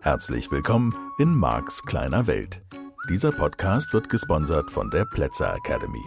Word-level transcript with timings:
Herzlich 0.00 0.50
willkommen 0.50 0.94
in 1.18 1.34
Marks 1.34 1.82
kleiner 1.82 2.26
Welt. 2.26 2.62
Dieser 3.08 3.32
Podcast 3.32 3.92
wird 3.92 4.08
gesponsert 4.08 4.70
von 4.70 4.90
der 4.90 5.04
Plätzer 5.06 5.54
Academy. 5.54 6.04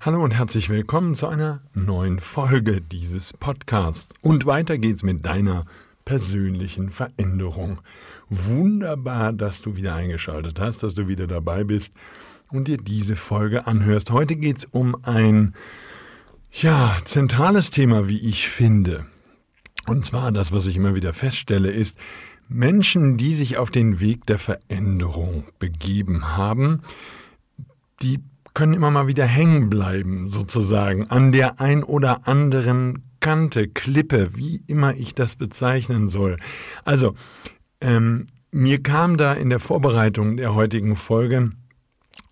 Hallo 0.00 0.22
und 0.22 0.32
herzlich 0.32 0.68
willkommen 0.68 1.14
zu 1.14 1.26
einer 1.26 1.62
neuen 1.72 2.20
Folge 2.20 2.82
dieses 2.82 3.32
Podcasts. 3.32 4.14
Und 4.20 4.44
weiter 4.44 4.76
geht's 4.78 5.02
mit 5.02 5.24
deiner 5.24 5.64
persönlichen 6.04 6.90
Veränderung. 6.90 7.80
Wunderbar, 8.28 9.32
dass 9.32 9.62
du 9.62 9.76
wieder 9.76 9.94
eingeschaltet 9.94 10.60
hast, 10.60 10.82
dass 10.82 10.94
du 10.94 11.08
wieder 11.08 11.26
dabei 11.26 11.64
bist 11.64 11.94
und 12.50 12.68
dir 12.68 12.78
diese 12.78 13.16
Folge 13.16 13.66
anhörst. 13.66 14.10
Heute 14.10 14.36
geht's 14.36 14.64
um 14.64 14.96
ein 15.02 15.54
ja, 16.52 16.98
zentrales 17.04 17.70
Thema, 17.70 18.08
wie 18.08 18.28
ich 18.28 18.48
finde. 18.48 19.06
Und 19.86 20.04
zwar 20.06 20.32
das, 20.32 20.52
was 20.52 20.66
ich 20.66 20.76
immer 20.76 20.94
wieder 20.94 21.12
feststelle, 21.12 21.70
ist, 21.70 21.98
Menschen, 22.48 23.16
die 23.16 23.34
sich 23.34 23.58
auf 23.58 23.70
den 23.70 24.00
Weg 24.00 24.26
der 24.26 24.38
Veränderung 24.38 25.44
begeben 25.58 26.36
haben, 26.36 26.82
die 28.02 28.20
können 28.54 28.74
immer 28.74 28.90
mal 28.90 29.08
wieder 29.08 29.26
hängen 29.26 29.68
bleiben, 29.68 30.28
sozusagen, 30.28 31.10
an 31.10 31.32
der 31.32 31.60
ein 31.60 31.82
oder 31.82 32.28
anderen 32.28 33.02
Kante, 33.24 33.68
Klippe, 33.68 34.36
wie 34.36 34.62
immer 34.66 34.94
ich 34.96 35.14
das 35.14 35.34
bezeichnen 35.34 36.08
soll. 36.08 36.36
Also, 36.84 37.14
ähm, 37.80 38.26
mir 38.50 38.82
kam 38.82 39.16
da 39.16 39.32
in 39.32 39.48
der 39.48 39.60
Vorbereitung 39.60 40.36
der 40.36 40.54
heutigen 40.54 40.94
Folge 40.94 41.52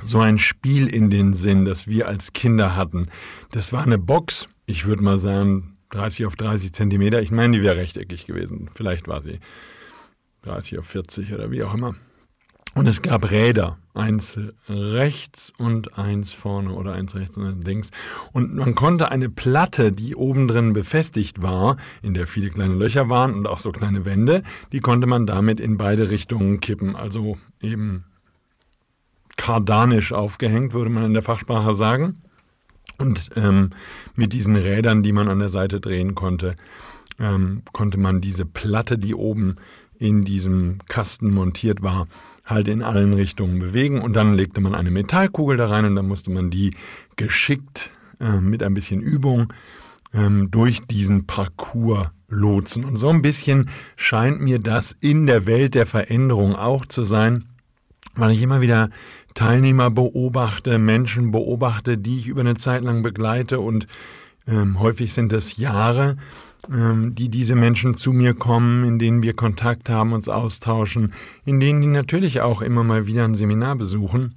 so 0.04 0.20
ein 0.20 0.36
Spiel 0.36 0.88
in 0.88 1.08
den 1.08 1.32
Sinn, 1.32 1.64
das 1.64 1.86
wir 1.88 2.08
als 2.08 2.34
Kinder 2.34 2.76
hatten. 2.76 3.08
Das 3.52 3.72
war 3.72 3.84
eine 3.84 3.96
Box, 3.96 4.50
ich 4.66 4.84
würde 4.84 5.02
mal 5.02 5.16
sagen 5.16 5.78
30 5.92 6.26
auf 6.26 6.36
30 6.36 6.74
Zentimeter. 6.74 7.22
Ich 7.22 7.30
meine, 7.30 7.56
die 7.56 7.62
wäre 7.62 7.78
rechteckig 7.78 8.26
gewesen. 8.26 8.68
Vielleicht 8.74 9.08
war 9.08 9.22
sie 9.22 9.40
30 10.42 10.78
auf 10.78 10.86
40 10.88 11.32
oder 11.32 11.50
wie 11.50 11.62
auch 11.62 11.72
immer. 11.72 11.94
Und 12.74 12.88
es 12.88 13.02
gab 13.02 13.30
Räder, 13.30 13.76
eins 13.92 14.38
rechts 14.66 15.52
und 15.58 15.98
eins 15.98 16.32
vorne 16.32 16.72
oder 16.72 16.92
eins 16.92 17.14
rechts 17.14 17.36
und 17.36 17.44
eins 17.44 17.66
links. 17.66 17.90
Und 18.32 18.54
man 18.54 18.74
konnte 18.74 19.10
eine 19.10 19.28
Platte, 19.28 19.92
die 19.92 20.16
oben 20.16 20.48
drin 20.48 20.72
befestigt 20.72 21.42
war, 21.42 21.76
in 22.00 22.14
der 22.14 22.26
viele 22.26 22.48
kleine 22.48 22.74
Löcher 22.74 23.10
waren 23.10 23.34
und 23.34 23.46
auch 23.46 23.58
so 23.58 23.72
kleine 23.72 24.06
Wände, 24.06 24.42
die 24.72 24.80
konnte 24.80 25.06
man 25.06 25.26
damit 25.26 25.60
in 25.60 25.76
beide 25.76 26.10
Richtungen 26.10 26.60
kippen. 26.60 26.96
Also 26.96 27.36
eben 27.60 28.04
kardanisch 29.36 30.12
aufgehängt, 30.12 30.72
würde 30.72 30.90
man 30.90 31.04
in 31.04 31.14
der 31.14 31.22
Fachsprache 31.22 31.74
sagen. 31.74 32.20
Und 32.96 33.30
ähm, 33.36 33.70
mit 34.14 34.32
diesen 34.32 34.56
Rädern, 34.56 35.02
die 35.02 35.12
man 35.12 35.28
an 35.28 35.40
der 35.40 35.48
Seite 35.50 35.80
drehen 35.80 36.14
konnte, 36.14 36.56
ähm, 37.18 37.62
konnte 37.72 37.98
man 37.98 38.20
diese 38.20 38.46
Platte, 38.46 38.98
die 38.98 39.14
oben 39.14 39.56
in 39.98 40.24
diesem 40.24 40.78
Kasten 40.88 41.32
montiert 41.32 41.82
war, 41.82 42.08
halt 42.52 42.68
in 42.68 42.82
allen 42.82 43.12
Richtungen 43.14 43.58
bewegen 43.58 44.00
und 44.00 44.14
dann 44.14 44.34
legte 44.34 44.60
man 44.60 44.74
eine 44.74 44.90
Metallkugel 44.90 45.56
da 45.56 45.68
rein 45.68 45.84
und 45.84 45.96
dann 45.96 46.08
musste 46.08 46.30
man 46.30 46.50
die 46.50 46.74
geschickt 47.16 47.90
äh, 48.20 48.40
mit 48.40 48.62
ein 48.62 48.74
bisschen 48.74 49.00
Übung 49.00 49.52
ähm, 50.14 50.50
durch 50.50 50.80
diesen 50.80 51.26
Parcours 51.26 52.10
lotsen. 52.28 52.84
Und 52.84 52.96
so 52.96 53.08
ein 53.08 53.22
bisschen 53.22 53.70
scheint 53.96 54.40
mir 54.40 54.58
das 54.58 54.96
in 55.00 55.26
der 55.26 55.46
Welt 55.46 55.74
der 55.74 55.86
Veränderung 55.86 56.54
auch 56.54 56.86
zu 56.86 57.04
sein, 57.04 57.44
weil 58.14 58.30
ich 58.30 58.42
immer 58.42 58.60
wieder 58.60 58.90
Teilnehmer 59.34 59.90
beobachte, 59.90 60.78
Menschen 60.78 61.30
beobachte, 61.30 61.96
die 61.98 62.18
ich 62.18 62.28
über 62.28 62.40
eine 62.40 62.56
Zeit 62.56 62.82
lang 62.82 63.02
begleite 63.02 63.60
und 63.60 63.86
ähm, 64.46 64.80
häufig 64.80 65.14
sind 65.14 65.32
es 65.32 65.56
Jahre, 65.56 66.16
die 66.68 67.28
diese 67.28 67.56
Menschen 67.56 67.94
zu 67.94 68.12
mir 68.12 68.34
kommen, 68.34 68.84
in 68.84 68.98
denen 68.98 69.22
wir 69.22 69.34
Kontakt 69.34 69.88
haben, 69.88 70.12
uns 70.12 70.28
austauschen, 70.28 71.12
in 71.44 71.58
denen 71.58 71.80
die 71.80 71.88
natürlich 71.88 72.40
auch 72.40 72.62
immer 72.62 72.84
mal 72.84 73.06
wieder 73.06 73.24
ein 73.24 73.34
Seminar 73.34 73.76
besuchen. 73.76 74.34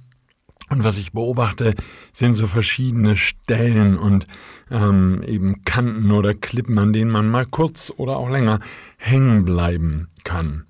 Und 0.68 0.82
was 0.82 0.98
ich 0.98 1.12
beobachte, 1.12 1.74
sind 2.12 2.34
so 2.34 2.48
verschiedene 2.48 3.16
Stellen 3.16 3.96
und 3.96 4.26
ähm, 4.68 5.22
eben 5.24 5.64
Kanten 5.64 6.10
oder 6.10 6.34
Klippen, 6.34 6.76
an 6.78 6.92
denen 6.92 7.10
man 7.10 7.28
mal 7.28 7.46
kurz 7.46 7.92
oder 7.96 8.16
auch 8.16 8.28
länger 8.28 8.58
hängen 8.96 9.44
bleiben 9.44 10.08
kann. 10.24 10.64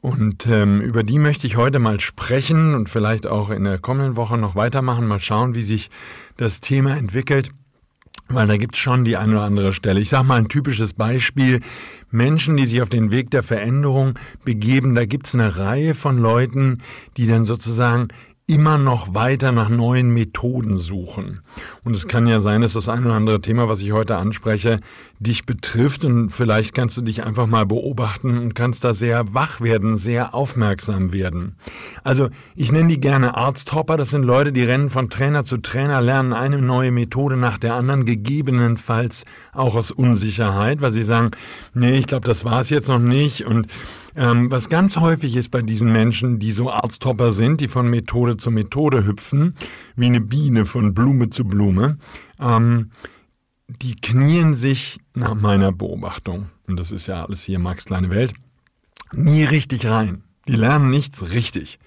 Und 0.00 0.46
ähm, 0.46 0.80
über 0.80 1.02
die 1.02 1.18
möchte 1.18 1.46
ich 1.46 1.56
heute 1.56 1.78
mal 1.78 2.00
sprechen 2.00 2.74
und 2.74 2.88
vielleicht 2.88 3.26
auch 3.26 3.50
in 3.50 3.64
der 3.64 3.78
kommenden 3.78 4.16
Woche 4.16 4.38
noch 4.38 4.54
weitermachen, 4.54 5.06
mal 5.06 5.20
schauen, 5.20 5.54
wie 5.54 5.62
sich 5.62 5.90
das 6.36 6.60
Thema 6.60 6.96
entwickelt. 6.96 7.50
Weil 8.28 8.46
da 8.46 8.56
gibt 8.56 8.74
es 8.74 8.80
schon 8.80 9.04
die 9.04 9.16
eine 9.16 9.32
oder 9.32 9.42
andere 9.42 9.72
Stelle. 9.72 10.00
Ich 10.00 10.08
sage 10.08 10.24
mal 10.24 10.36
ein 10.38 10.48
typisches 10.48 10.94
Beispiel. 10.94 11.60
Menschen, 12.10 12.56
die 12.56 12.66
sich 12.66 12.80
auf 12.80 12.88
den 12.88 13.10
Weg 13.10 13.30
der 13.30 13.42
Veränderung 13.42 14.18
begeben, 14.44 14.94
da 14.94 15.04
gibt 15.04 15.26
es 15.26 15.34
eine 15.34 15.56
Reihe 15.58 15.94
von 15.94 16.18
Leuten, 16.18 16.78
die 17.16 17.26
dann 17.26 17.44
sozusagen 17.44 18.08
immer 18.46 18.76
noch 18.76 19.14
weiter 19.14 19.52
nach 19.52 19.68
neuen 19.68 20.12
Methoden 20.12 20.76
suchen. 20.76 21.40
Und 21.82 21.96
es 21.96 22.06
kann 22.06 22.26
ja 22.26 22.40
sein, 22.40 22.60
dass 22.60 22.74
das 22.74 22.88
ein 22.88 23.04
oder 23.04 23.14
andere 23.14 23.40
Thema, 23.40 23.68
was 23.68 23.80
ich 23.80 23.92
heute 23.92 24.16
anspreche, 24.16 24.78
dich 25.18 25.46
betrifft 25.46 26.04
und 26.04 26.30
vielleicht 26.30 26.74
kannst 26.74 26.96
du 26.96 27.02
dich 27.02 27.24
einfach 27.24 27.46
mal 27.46 27.66
beobachten 27.66 28.36
und 28.38 28.54
kannst 28.54 28.84
da 28.84 28.94
sehr 28.94 29.32
wach 29.32 29.60
werden, 29.60 29.96
sehr 29.96 30.34
aufmerksam 30.34 31.12
werden. 31.12 31.54
Also 32.02 32.28
ich 32.56 32.72
nenne 32.72 32.88
die 32.88 33.00
gerne 33.00 33.36
Arzthopper, 33.36 33.96
das 33.96 34.10
sind 34.10 34.24
Leute, 34.24 34.52
die 34.52 34.64
rennen 34.64 34.90
von 34.90 35.10
Trainer 35.10 35.44
zu 35.44 35.58
Trainer, 35.58 36.00
lernen 36.00 36.32
eine 36.32 36.60
neue 36.60 36.90
Methode 36.90 37.36
nach 37.36 37.58
der 37.58 37.74
anderen, 37.74 38.04
gegebenenfalls 38.04 39.24
auch 39.52 39.76
aus 39.76 39.90
Unsicherheit, 39.90 40.80
weil 40.80 40.92
sie 40.92 41.04
sagen, 41.04 41.30
nee, 41.74 41.96
ich 41.96 42.06
glaube, 42.06 42.26
das 42.26 42.44
war 42.44 42.60
es 42.60 42.70
jetzt 42.70 42.88
noch 42.88 42.98
nicht 42.98 43.46
und 43.46 43.68
ähm, 44.16 44.50
was 44.50 44.68
ganz 44.68 44.96
häufig 44.96 45.34
ist 45.34 45.50
bei 45.50 45.62
diesen 45.62 45.90
Menschen, 45.90 46.38
die 46.38 46.52
so 46.52 46.70
Arzthopper 46.70 47.32
sind, 47.32 47.60
die 47.60 47.68
von 47.68 47.88
Methode 47.88 48.36
zu 48.36 48.50
Methode 48.50 49.04
hüpfen, 49.04 49.56
wie 49.96 50.06
eine 50.06 50.20
Biene 50.20 50.66
von 50.66 50.94
Blume 50.94 51.30
zu 51.30 51.44
Blume, 51.44 51.98
ähm, 52.40 52.90
die 53.82 53.96
knien 53.96 54.54
sich 54.54 55.00
nach 55.14 55.34
meiner 55.34 55.72
Beobachtung, 55.72 56.50
und 56.66 56.78
das 56.78 56.92
ist 56.92 57.06
ja 57.06 57.24
alles 57.24 57.42
hier 57.42 57.58
Max 57.58 57.84
kleine 57.84 58.10
Welt, 58.10 58.34
nie 59.12 59.44
richtig 59.44 59.86
rein. 59.86 60.22
Die 60.46 60.56
lernen 60.56 60.90
nichts 60.90 61.30
richtig. 61.30 61.78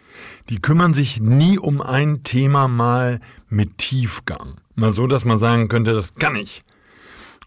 Die 0.49 0.59
kümmern 0.59 0.93
sich 0.93 1.19
nie 1.19 1.59
um 1.59 1.81
ein 1.81 2.23
Thema 2.23 2.67
mal 2.67 3.19
mit 3.49 3.77
Tiefgang. 3.77 4.55
Mal 4.75 4.91
so, 4.91 5.07
dass 5.07 5.25
man 5.25 5.37
sagen 5.37 5.67
könnte, 5.67 5.93
das 5.93 6.15
kann 6.15 6.35
ich. 6.35 6.63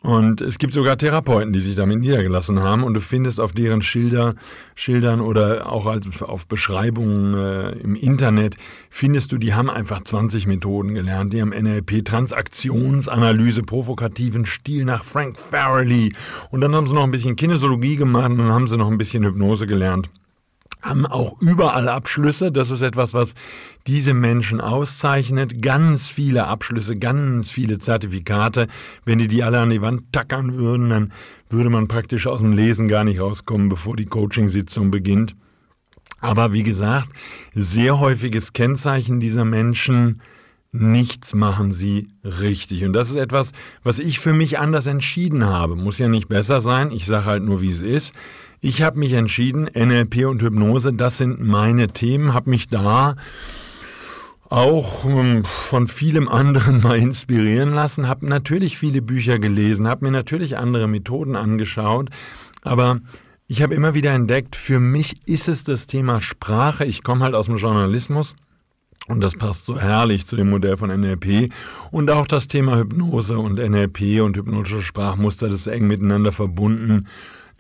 Und 0.02 0.40
es 0.40 0.58
gibt 0.58 0.72
sogar 0.72 0.96
Therapeuten, 0.96 1.52
die 1.52 1.60
sich 1.60 1.74
damit 1.74 2.00
niedergelassen 2.00 2.60
haben 2.60 2.84
und 2.84 2.94
du 2.94 3.00
findest 3.00 3.38
auf 3.38 3.52
deren 3.52 3.82
Schilder, 3.82 4.34
Schildern 4.74 5.20
oder 5.20 5.70
auch 5.70 5.84
als, 5.84 6.22
auf 6.22 6.46
Beschreibungen 6.46 7.34
äh, 7.34 7.72
im 7.80 7.94
Internet, 7.94 8.56
findest 8.88 9.30
du, 9.32 9.36
die 9.36 9.52
haben 9.52 9.68
einfach 9.68 10.02
20 10.02 10.46
Methoden 10.46 10.94
gelernt. 10.94 11.34
Die 11.34 11.42
haben 11.42 11.50
NLP, 11.50 12.02
Transaktionsanalyse, 12.04 13.62
provokativen 13.62 14.46
Stil 14.46 14.86
nach 14.86 15.04
Frank 15.04 15.38
Farrelly 15.38 16.14
und 16.50 16.62
dann 16.62 16.74
haben 16.74 16.86
sie 16.86 16.94
noch 16.94 17.04
ein 17.04 17.10
bisschen 17.10 17.36
Kinesiologie 17.36 17.96
gemacht 17.96 18.30
und 18.30 18.38
dann 18.38 18.52
haben 18.52 18.68
sie 18.68 18.78
noch 18.78 18.90
ein 18.90 18.98
bisschen 18.98 19.24
Hypnose 19.24 19.66
gelernt 19.66 20.08
haben 20.82 21.06
auch 21.06 21.40
überall 21.40 21.88
Abschlüsse. 21.88 22.52
Das 22.52 22.70
ist 22.70 22.82
etwas, 22.82 23.14
was 23.14 23.34
diese 23.86 24.14
Menschen 24.14 24.60
auszeichnet. 24.60 25.62
Ganz 25.62 26.08
viele 26.08 26.46
Abschlüsse, 26.46 26.96
ganz 26.96 27.50
viele 27.50 27.78
Zertifikate. 27.78 28.66
Wenn 29.04 29.18
die 29.18 29.28
die 29.28 29.42
alle 29.42 29.60
an 29.60 29.70
die 29.70 29.82
Wand 29.82 30.12
tackern 30.12 30.54
würden, 30.54 30.90
dann 30.90 31.12
würde 31.48 31.70
man 31.70 31.88
praktisch 31.88 32.26
aus 32.26 32.40
dem 32.40 32.52
Lesen 32.52 32.88
gar 32.88 33.04
nicht 33.04 33.20
rauskommen, 33.20 33.68
bevor 33.68 33.96
die 33.96 34.06
Coachingsitzung 34.06 34.90
beginnt. 34.90 35.34
Aber 36.20 36.52
wie 36.52 36.62
gesagt, 36.62 37.08
sehr 37.54 37.98
häufiges 37.98 38.52
Kennzeichen 38.52 39.20
dieser 39.20 39.44
Menschen, 39.44 40.20
nichts 40.72 41.34
machen 41.34 41.72
sie 41.72 42.08
richtig. 42.24 42.84
Und 42.84 42.92
das 42.92 43.10
ist 43.10 43.16
etwas, 43.16 43.52
was 43.82 43.98
ich 43.98 44.20
für 44.20 44.32
mich 44.32 44.58
anders 44.58 44.86
entschieden 44.86 45.44
habe. 45.44 45.76
Muss 45.76 45.98
ja 45.98 46.08
nicht 46.08 46.28
besser 46.28 46.60
sein, 46.60 46.92
ich 46.92 47.06
sage 47.06 47.26
halt 47.26 47.42
nur, 47.42 47.60
wie 47.60 47.72
es 47.72 47.80
ist. 47.80 48.14
Ich 48.62 48.82
habe 48.82 48.98
mich 48.98 49.14
entschieden, 49.14 49.70
NLP 49.74 50.26
und 50.26 50.42
Hypnose, 50.42 50.92
das 50.92 51.16
sind 51.16 51.40
meine 51.40 51.88
Themen, 51.88 52.34
habe 52.34 52.50
mich 52.50 52.68
da 52.68 53.16
auch 54.50 55.06
ähm, 55.06 55.44
von 55.44 55.88
vielem 55.88 56.28
anderen 56.28 56.80
mal 56.82 56.98
inspirieren 56.98 57.72
lassen, 57.72 58.06
habe 58.06 58.26
natürlich 58.26 58.76
viele 58.76 59.00
Bücher 59.00 59.38
gelesen, 59.38 59.88
habe 59.88 60.04
mir 60.04 60.10
natürlich 60.10 60.58
andere 60.58 60.88
Methoden 60.88 61.36
angeschaut, 61.36 62.10
aber 62.62 63.00
ich 63.46 63.62
habe 63.62 63.74
immer 63.74 63.94
wieder 63.94 64.12
entdeckt, 64.12 64.56
für 64.56 64.78
mich 64.78 65.26
ist 65.26 65.48
es 65.48 65.64
das 65.64 65.86
Thema 65.86 66.20
Sprache. 66.20 66.84
Ich 66.84 67.02
komme 67.02 67.24
halt 67.24 67.34
aus 67.34 67.46
dem 67.46 67.56
Journalismus 67.56 68.36
und 69.08 69.20
das 69.20 69.34
passt 69.34 69.66
so 69.66 69.80
herrlich 69.80 70.26
zu 70.26 70.36
dem 70.36 70.50
Modell 70.50 70.76
von 70.76 70.90
NLP. 70.90 71.52
Und 71.90 72.10
auch 72.10 72.28
das 72.28 72.46
Thema 72.46 72.76
Hypnose 72.76 73.38
und 73.38 73.58
NLP 73.58 74.20
und 74.20 74.36
hypnotische 74.36 74.82
Sprachmuster, 74.82 75.48
das 75.48 75.62
ist 75.62 75.66
eng 75.66 75.88
miteinander 75.88 76.30
verbunden. 76.30 77.08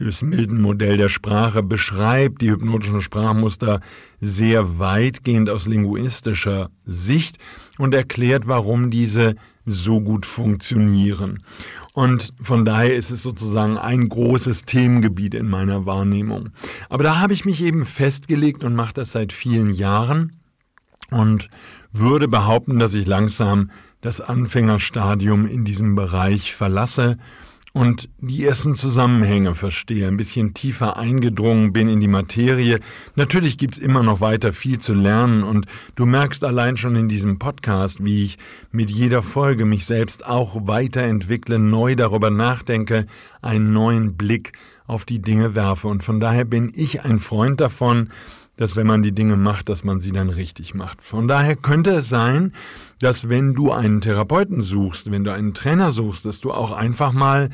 Das 0.04 0.22
Milton-Modell 0.22 0.96
der 0.96 1.10
Sprache 1.10 1.62
beschreibt 1.62 2.40
die 2.40 2.50
hypnotischen 2.50 3.02
Sprachmuster 3.02 3.80
sehr 4.20 4.78
weitgehend 4.78 5.50
aus 5.50 5.66
linguistischer 5.66 6.70
Sicht 6.86 7.38
und 7.76 7.92
erklärt, 7.92 8.46
warum 8.46 8.90
diese 8.90 9.34
so 9.66 10.00
gut 10.00 10.24
funktionieren. 10.24 11.42
Und 11.92 12.32
von 12.40 12.64
daher 12.64 12.96
ist 12.96 13.10
es 13.10 13.22
sozusagen 13.22 13.76
ein 13.76 14.08
großes 14.08 14.62
Themengebiet 14.62 15.34
in 15.34 15.48
meiner 15.48 15.84
Wahrnehmung. 15.84 16.50
Aber 16.88 17.04
da 17.04 17.18
habe 17.18 17.34
ich 17.34 17.44
mich 17.44 17.62
eben 17.62 17.84
festgelegt 17.84 18.64
und 18.64 18.74
mache 18.74 18.94
das 18.94 19.12
seit 19.12 19.34
vielen 19.34 19.70
Jahren 19.70 20.40
und 21.10 21.50
würde 21.92 22.26
behaupten, 22.26 22.78
dass 22.78 22.94
ich 22.94 23.06
langsam 23.06 23.70
das 24.00 24.22
Anfängerstadium 24.22 25.46
in 25.46 25.64
diesem 25.64 25.94
Bereich 25.94 26.54
verlasse 26.54 27.18
und 27.72 28.08
die 28.18 28.44
ersten 28.44 28.74
Zusammenhänge 28.74 29.54
verstehe, 29.54 30.08
ein 30.08 30.16
bisschen 30.16 30.54
tiefer 30.54 30.96
eingedrungen 30.96 31.72
bin 31.72 31.88
in 31.88 32.00
die 32.00 32.08
Materie. 32.08 32.80
Natürlich 33.14 33.58
gibt's 33.58 33.78
immer 33.78 34.02
noch 34.02 34.20
weiter 34.20 34.52
viel 34.52 34.78
zu 34.78 34.92
lernen 34.92 35.44
und 35.44 35.66
du 35.94 36.04
merkst 36.04 36.42
allein 36.42 36.76
schon 36.76 36.96
in 36.96 37.08
diesem 37.08 37.38
Podcast, 37.38 38.04
wie 38.04 38.24
ich 38.24 38.38
mit 38.72 38.90
jeder 38.90 39.22
Folge 39.22 39.64
mich 39.64 39.86
selbst 39.86 40.26
auch 40.26 40.66
weiterentwickle, 40.66 41.58
neu 41.58 41.94
darüber 41.94 42.30
nachdenke, 42.30 43.06
einen 43.40 43.72
neuen 43.72 44.16
Blick 44.16 44.52
auf 44.86 45.04
die 45.04 45.22
Dinge 45.22 45.54
werfe. 45.54 45.86
Und 45.86 46.02
von 46.02 46.18
daher 46.18 46.44
bin 46.44 46.72
ich 46.74 47.04
ein 47.04 47.20
Freund 47.20 47.60
davon, 47.60 48.08
dass 48.60 48.76
wenn 48.76 48.86
man 48.86 49.02
die 49.02 49.12
Dinge 49.12 49.36
macht, 49.36 49.70
dass 49.70 49.84
man 49.84 50.00
sie 50.00 50.12
dann 50.12 50.28
richtig 50.28 50.74
macht. 50.74 51.00
Von 51.00 51.26
daher 51.28 51.56
könnte 51.56 51.92
es 51.92 52.10
sein, 52.10 52.52
dass 53.00 53.30
wenn 53.30 53.54
du 53.54 53.72
einen 53.72 54.02
Therapeuten 54.02 54.60
suchst, 54.60 55.10
wenn 55.10 55.24
du 55.24 55.32
einen 55.32 55.54
Trainer 55.54 55.92
suchst, 55.92 56.26
dass 56.26 56.40
du 56.40 56.52
auch 56.52 56.70
einfach 56.70 57.12
mal 57.12 57.48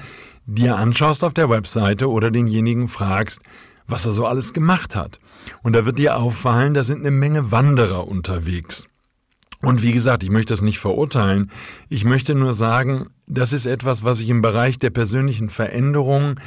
dir 0.47 0.77
anschaust 0.77 1.23
auf 1.23 1.33
der 1.33 1.49
Webseite 1.49 2.11
oder 2.11 2.33
denjenigen 2.33 2.89
fragst, 2.89 3.41
was 3.87 4.05
er 4.05 4.15
so 4.15 4.27
alles 4.27 4.53
gemacht 4.53 4.97
hat. 4.97 5.21
Und 5.63 5.77
da 5.77 5.87
wird 5.87 6.01
dir 6.01 6.17
auffallen, 6.17 6.75
da 6.75 6.83
sind 6.83 7.03
eine 7.03 7.13
Menge 7.13 7.53
Wanderer 7.53 8.09
unterwegs. 8.09 8.89
Und 9.63 9.83
wie 9.83 9.93
gesagt, 9.93 10.25
ich 10.25 10.31
möchte 10.31 10.55
das 10.55 10.61
nicht 10.61 10.81
verurteilen. 10.81 11.53
Ich 11.89 12.05
möchte 12.05 12.35
nur 12.35 12.53
sagen, 12.55 13.11
das 13.29 13.53
ist 13.53 13.67
etwas, 13.67 14.03
was 14.03 14.19
ich 14.19 14.29
im 14.29 14.43
Bereich 14.43 14.81
der 14.81 14.91
persönlichen 14.91 15.51
Veränderung 15.51 16.41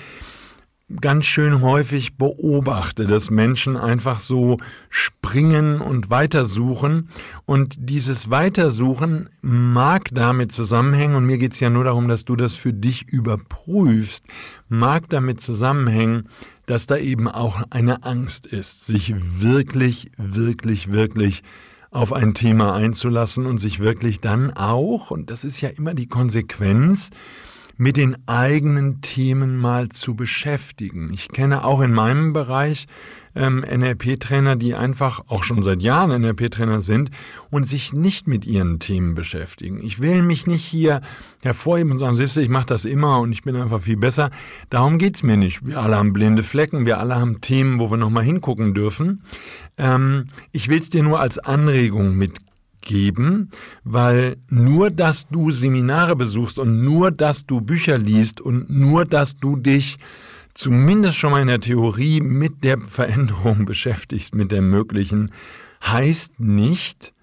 ganz 1.02 1.26
schön 1.26 1.62
häufig 1.62 2.18
beobachte, 2.18 3.06
dass 3.06 3.30
Menschen 3.30 3.78
einfach 3.78 4.20
so 4.20 4.58
springen 4.90 5.82
und 5.82 6.10
weitersuchen. 6.10 7.10
Und 7.46 7.76
dieses 7.80 8.30
Weitersuchen 8.30 9.30
mag 9.42 10.10
damit 10.12 10.52
zusammenhängen, 10.52 11.16
und 11.16 11.26
mir 11.26 11.38
geht 11.38 11.54
es 11.54 11.60
ja 11.60 11.70
nur 11.70 11.84
darum, 11.84 12.08
dass 12.08 12.26
du 12.26 12.36
das 12.36 12.54
für 12.54 12.74
dich 12.74 13.12
überprüfst, 13.12 14.24
mag 14.68 15.10
damit 15.10 15.42
zusammenhängen, 15.42 16.30
dass 16.66 16.88
da 16.88 16.98
eben 16.98 17.28
auch 17.28 17.64
eine 17.70 18.04
Angst 18.04 18.48
ist, 18.48 18.86
sich 18.86 19.14
wirklich, 19.42 20.12
wirklich, 20.18 20.92
wirklich 20.92 21.44
auf 21.92 22.14
ein 22.14 22.34
Thema 22.36 22.74
einzulassen 22.76 23.46
und 23.46 23.58
sich 23.58 23.80
wirklich 23.80 24.20
dann 24.20 24.52
auch, 24.52 25.12
und 25.12 25.32
das 25.32 25.44
ist 25.44 25.62
ja 25.62 25.70
immer 25.70 25.94
die 25.94 26.08
Konsequenz, 26.08 27.10
mit 27.80 27.96
den 27.96 28.18
eigenen 28.28 29.00
Themen 29.00 29.58
mal 29.58 29.88
zu 29.88 30.14
beschäftigen. 30.14 31.12
Ich 31.14 31.30
kenne 31.30 31.64
auch 31.64 31.80
in 31.80 31.94
meinem 31.94 32.34
Bereich 32.34 32.88
ähm, 33.36 33.62
NLP-Trainer, 33.62 34.58
die 34.58 34.76
einfach 34.76 35.22
auch 35.28 35.46
schon 35.46 35.64
seit 35.64 35.82
Jahren 35.82 36.12
NLP-Trainer 36.22 36.82
sind 36.82 37.10
und 37.50 37.64
sich 37.64 37.94
nicht 37.94 38.28
mit 38.28 38.46
ihren 38.46 38.80
Themen 38.80 39.16
beschäftigen. 39.16 39.82
Ich 39.82 40.02
will 40.02 40.24
mich 40.24 40.46
nicht 40.46 40.66
hier 40.66 41.00
hervorheben 41.42 41.94
und 41.94 42.00
sagen, 42.00 42.18
siehst 42.18 42.36
du, 42.36 42.42
ich 42.42 42.50
mache 42.50 42.66
das 42.66 42.84
immer 42.84 43.22
und 43.22 43.32
ich 43.32 43.44
bin 43.44 43.56
einfach 43.56 43.80
viel 43.80 43.96
besser. 43.96 44.30
Darum 44.70 44.98
geht's 44.98 45.24
mir 45.24 45.38
nicht. 45.38 45.66
Wir 45.66 45.80
alle 45.80 45.96
haben 45.96 46.12
blinde 46.12 46.44
Flecken, 46.44 46.86
wir 46.86 47.00
alle 47.00 47.16
haben 47.16 47.40
Themen, 47.40 47.80
wo 47.80 47.90
wir 47.90 47.98
nochmal 47.98 48.26
hingucken 48.26 48.74
dürfen. 48.74 49.24
Ähm, 49.78 50.26
ich 50.52 50.68
will 50.68 50.80
es 50.80 50.90
dir 50.90 51.02
nur 51.02 51.22
als 51.22 51.40
Anregung 51.40 52.18
mitgeben 52.18 52.49
geben, 52.82 53.50
weil 53.84 54.38
nur, 54.50 54.92
dass 54.92 55.28
du 55.28 55.52
Seminare 55.52 56.16
besuchst 56.16 56.60
und 56.60 56.84
nur, 56.84 57.12
dass 57.12 57.46
du 57.46 57.62
Bücher 57.62 57.98
liest 57.98 58.42
und 58.42 58.70
nur, 58.70 59.06
dass 59.06 59.38
du 59.38 59.56
dich 59.56 59.98
zumindest 60.54 61.18
schon 61.18 61.32
mal 61.32 61.42
in 61.42 61.48
der 61.48 61.62
Theorie 61.62 62.22
mit 62.22 62.64
der 62.64 62.80
Veränderung 62.80 63.66
beschäftigst, 63.66 64.36
mit 64.36 64.52
der 64.52 64.62
möglichen, 64.62 65.32
heißt 65.84 66.40
nicht, 66.40 67.14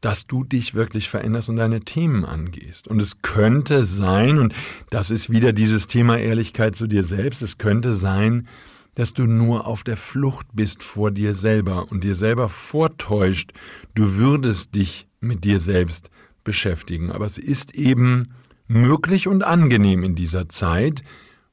dass 0.00 0.26
du 0.26 0.44
dich 0.44 0.74
wirklich 0.74 1.08
veränderst 1.08 1.48
und 1.48 1.56
deine 1.56 1.80
Themen 1.80 2.26
angehst. 2.26 2.86
Und 2.86 3.00
es 3.00 3.22
könnte 3.22 3.86
sein, 3.86 4.38
und 4.38 4.54
das 4.90 5.10
ist 5.10 5.30
wieder 5.30 5.54
dieses 5.54 5.86
Thema 5.86 6.18
Ehrlichkeit 6.18 6.76
zu 6.76 6.86
dir 6.86 7.04
selbst, 7.04 7.40
es 7.40 7.56
könnte 7.56 7.94
sein, 7.94 8.46
dass 8.94 9.12
du 9.12 9.26
nur 9.26 9.66
auf 9.66 9.84
der 9.84 9.96
Flucht 9.96 10.46
bist 10.52 10.82
vor 10.82 11.10
dir 11.10 11.34
selber 11.34 11.90
und 11.90 12.04
dir 12.04 12.14
selber 12.14 12.48
vortäuscht, 12.48 13.52
du 13.94 14.14
würdest 14.16 14.74
dich 14.74 15.06
mit 15.20 15.44
dir 15.44 15.60
selbst 15.60 16.10
beschäftigen. 16.44 17.10
Aber 17.10 17.26
es 17.26 17.38
ist 17.38 17.74
eben 17.74 18.34
möglich 18.66 19.26
und 19.28 19.42
angenehm 19.42 20.04
in 20.04 20.14
dieser 20.14 20.48
Zeit, 20.48 21.02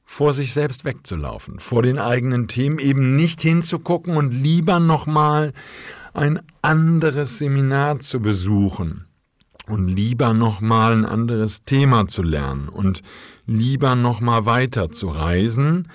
vor 0.04 0.34
sich 0.34 0.52
selbst 0.52 0.84
wegzulaufen, 0.84 1.58
vor 1.58 1.82
den 1.82 1.98
eigenen 1.98 2.46
Themen 2.46 2.78
eben 2.78 3.16
nicht 3.16 3.40
hinzugucken 3.40 4.16
und 4.16 4.30
lieber 4.30 4.78
nochmal 4.78 5.52
ein 6.12 6.40
anderes 6.60 7.38
Seminar 7.38 8.00
zu 8.00 8.20
besuchen 8.20 9.06
und 9.66 9.86
lieber 9.86 10.34
nochmal 10.34 10.92
ein 10.92 11.04
anderes 11.06 11.64
Thema 11.64 12.06
zu 12.08 12.22
lernen 12.22 12.68
und 12.68 13.02
lieber 13.46 13.94
nochmal 13.94 14.44
weiter 14.44 14.90
zu 14.90 15.08
reisen, 15.08 15.88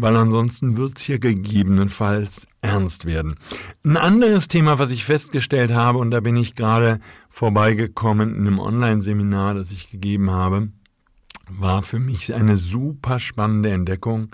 weil 0.00 0.16
ansonsten 0.16 0.76
wird 0.76 0.98
es 0.98 1.02
hier 1.02 1.18
gegebenenfalls 1.18 2.46
ernst 2.62 3.04
werden. 3.04 3.36
Ein 3.84 3.96
anderes 3.96 4.48
Thema, 4.48 4.78
was 4.78 4.90
ich 4.90 5.04
festgestellt 5.04 5.72
habe, 5.72 5.98
und 5.98 6.10
da 6.10 6.20
bin 6.20 6.36
ich 6.36 6.54
gerade 6.54 7.00
vorbeigekommen 7.28 8.34
in 8.34 8.46
einem 8.46 8.58
Online-Seminar, 8.58 9.54
das 9.54 9.70
ich 9.70 9.90
gegeben 9.90 10.30
habe, 10.30 10.68
war 11.48 11.82
für 11.82 11.98
mich 11.98 12.34
eine 12.34 12.56
super 12.56 13.18
spannende 13.18 13.70
Entdeckung 13.70 14.28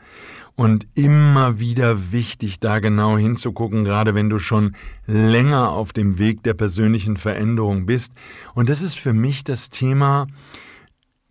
und 0.55 0.87
immer 0.95 1.59
wieder 1.59 2.13
wichtig, 2.13 2.61
da 2.61 2.79
genau 2.79 3.17
hinzugucken, 3.17 3.85
gerade 3.85 4.15
wenn 4.15 4.31
du 4.31 4.39
schon 4.39 4.75
länger 5.07 5.71
auf 5.71 5.93
dem 5.93 6.19
Weg 6.19 6.43
der 6.43 6.55
persönlichen 6.55 7.17
Veränderung 7.17 7.87
bist. 7.87 8.13
Und 8.55 8.69
das 8.69 8.83
ist 8.83 8.99
für 8.99 9.13
mich 9.13 9.45
das 9.45 9.71
Thema, 9.71 10.27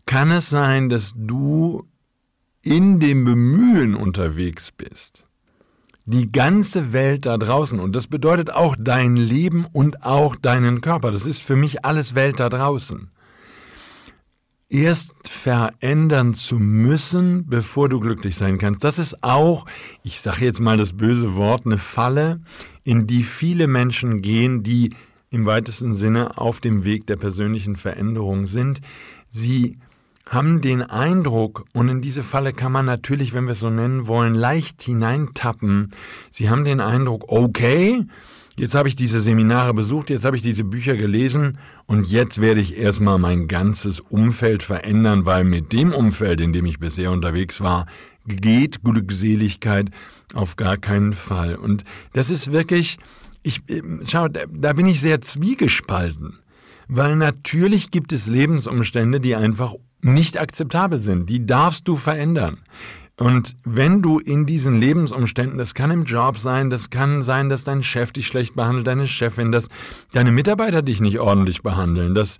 kann 0.06 0.32
es 0.32 0.50
sein, 0.50 0.90
dass 0.90 1.14
du 1.16 1.88
in 2.66 3.00
dem 3.00 3.24
Bemühen 3.26 3.96
unterwegs 3.96 4.72
bist, 4.72 5.24
die 6.06 6.32
ganze 6.32 6.92
Welt 6.92 7.26
da 7.26 7.38
draußen, 7.38 7.80
und 7.80 7.96
das 7.96 8.08
bedeutet 8.08 8.52
auch 8.52 8.76
dein 8.78 9.16
Leben 9.16 9.66
und 9.72 10.04
auch 10.04 10.36
deinen 10.36 10.82
Körper, 10.82 11.12
das 11.12 11.26
ist 11.26 11.42
für 11.42 11.56
mich 11.56 11.86
alles 11.86 12.16
Welt 12.16 12.39
da 12.39 12.50
draußen, 12.50 13.12
erst 14.68 15.13
verändern 15.28 16.34
zu 16.34 16.58
müssen, 16.60 17.48
bevor 17.48 17.88
du 17.88 18.00
glücklich 18.00 18.36
sein 18.36 18.58
kannst. 18.58 18.84
Das 18.84 18.98
ist 18.98 19.24
auch, 19.24 19.68
ich 20.04 20.20
sage 20.22 20.44
jetzt 20.44 20.60
mal 20.60 20.78
das 20.78 20.94
böse 20.94 21.36
Wort, 21.36 21.66
eine 21.66 21.78
Falle, 21.78 22.42
in 22.84 23.06
die 23.06 23.24
viele 23.24 23.68
Menschen 23.68 24.22
gehen, 24.22 24.63
die 24.63 24.94
im 25.30 25.46
weitesten 25.46 25.94
Sinne 25.94 26.38
auf 26.38 26.62
dem 26.62 26.84
Weg 26.84 27.06
der 27.08 27.18
persönlichen 27.18 27.75
Veränderung 27.75 28.48
sind. 28.48 28.82
Sie 29.30 29.78
haben 30.27 30.62
den 30.62 30.82
Eindruck, 30.82 31.65
und 31.74 31.88
in 31.88 32.01
diese 32.01 32.24
Falle 32.24 32.53
kann 32.53 32.72
man 32.72 32.86
natürlich, 32.86 33.34
wenn 33.34 33.46
wir 33.46 33.51
es 33.51 33.60
so 33.60 33.70
nennen 33.70 34.08
wollen, 34.08 34.34
leicht 34.34 34.82
hineintappen. 34.82 35.91
Sie 36.32 36.50
haben 36.50 36.63
den 36.63 36.79
Eindruck, 36.79 37.25
okay, 37.27 38.03
jetzt 38.58 38.74
habe 38.74 38.89
ich 38.89 38.96
diese 38.96 39.22
Seminare 39.22 39.74
besucht, 39.74 40.10
jetzt 40.10 40.25
habe 40.25 40.36
ich 40.36 40.41
diese 40.41 40.63
Bücher 40.63 40.96
gelesen 40.96 41.60
und 41.86 42.08
jetzt 42.08 42.41
werde 42.41 42.62
ich 42.62 42.77
erstmal 42.77 43.20
mein 43.20 43.48
ganzes 43.48 44.00
Umfeld 44.00 44.63
verändern, 44.63 45.25
weil 45.25 45.44
mit 45.44 45.74
dem 45.74 45.94
Umfeld, 45.94 46.41
in 46.41 46.53
dem 46.53 46.65
ich 46.65 46.79
bisher 46.79 47.12
unterwegs 47.12 47.62
war, 47.62 47.86
geht 48.25 48.84
Glückseligkeit 48.84 49.91
auf 50.34 50.55
gar 50.55 50.77
keinen 50.77 51.13
Fall. 51.13 51.55
Und 51.55 51.84
das 52.13 52.32
ist 52.32 52.51
wirklich, 52.51 52.98
ich, 53.44 53.62
schau, 54.08 54.27
da 54.27 54.74
bin 54.74 54.88
ich 54.88 55.01
sehr 55.01 55.22
zwiegespalten. 55.22 56.39
Weil 56.88 57.15
natürlich 57.15 57.89
gibt 57.91 58.13
es 58.13 58.27
Lebensumstände, 58.27 59.20
die 59.20 59.36
einfach 59.36 59.74
nicht 60.06 60.38
akzeptabel 60.40 61.00
sind. 61.00 61.30
Die 61.30 61.46
darfst 61.46 61.88
du 61.88 61.96
verändern. 61.96 62.58
Und 63.18 63.56
wenn 63.64 64.02
du 64.02 64.20
in 64.20 64.46
diesen 64.46 64.80
Lebensumständen, 64.80 65.58
das 65.58 65.74
kann 65.74 65.90
im 65.90 66.04
Job 66.04 66.38
sein, 66.38 66.70
das 66.70 66.90
kann 66.90 67.24
sein, 67.24 67.48
dass 67.48 67.64
dein 67.64 67.82
Chef 67.82 68.12
dich 68.12 68.28
schlecht 68.28 68.56
behandelt, 68.56 68.88
deine 68.88 69.08
Chefin, 69.08 69.54
dass 69.54 69.70
deine 70.12 70.32
Mitarbeiter 70.32 70.82
dich 70.82 71.00
nicht 71.00 71.20
ordentlich 71.20 71.64
behandeln, 71.64 72.14
dass 72.14 72.40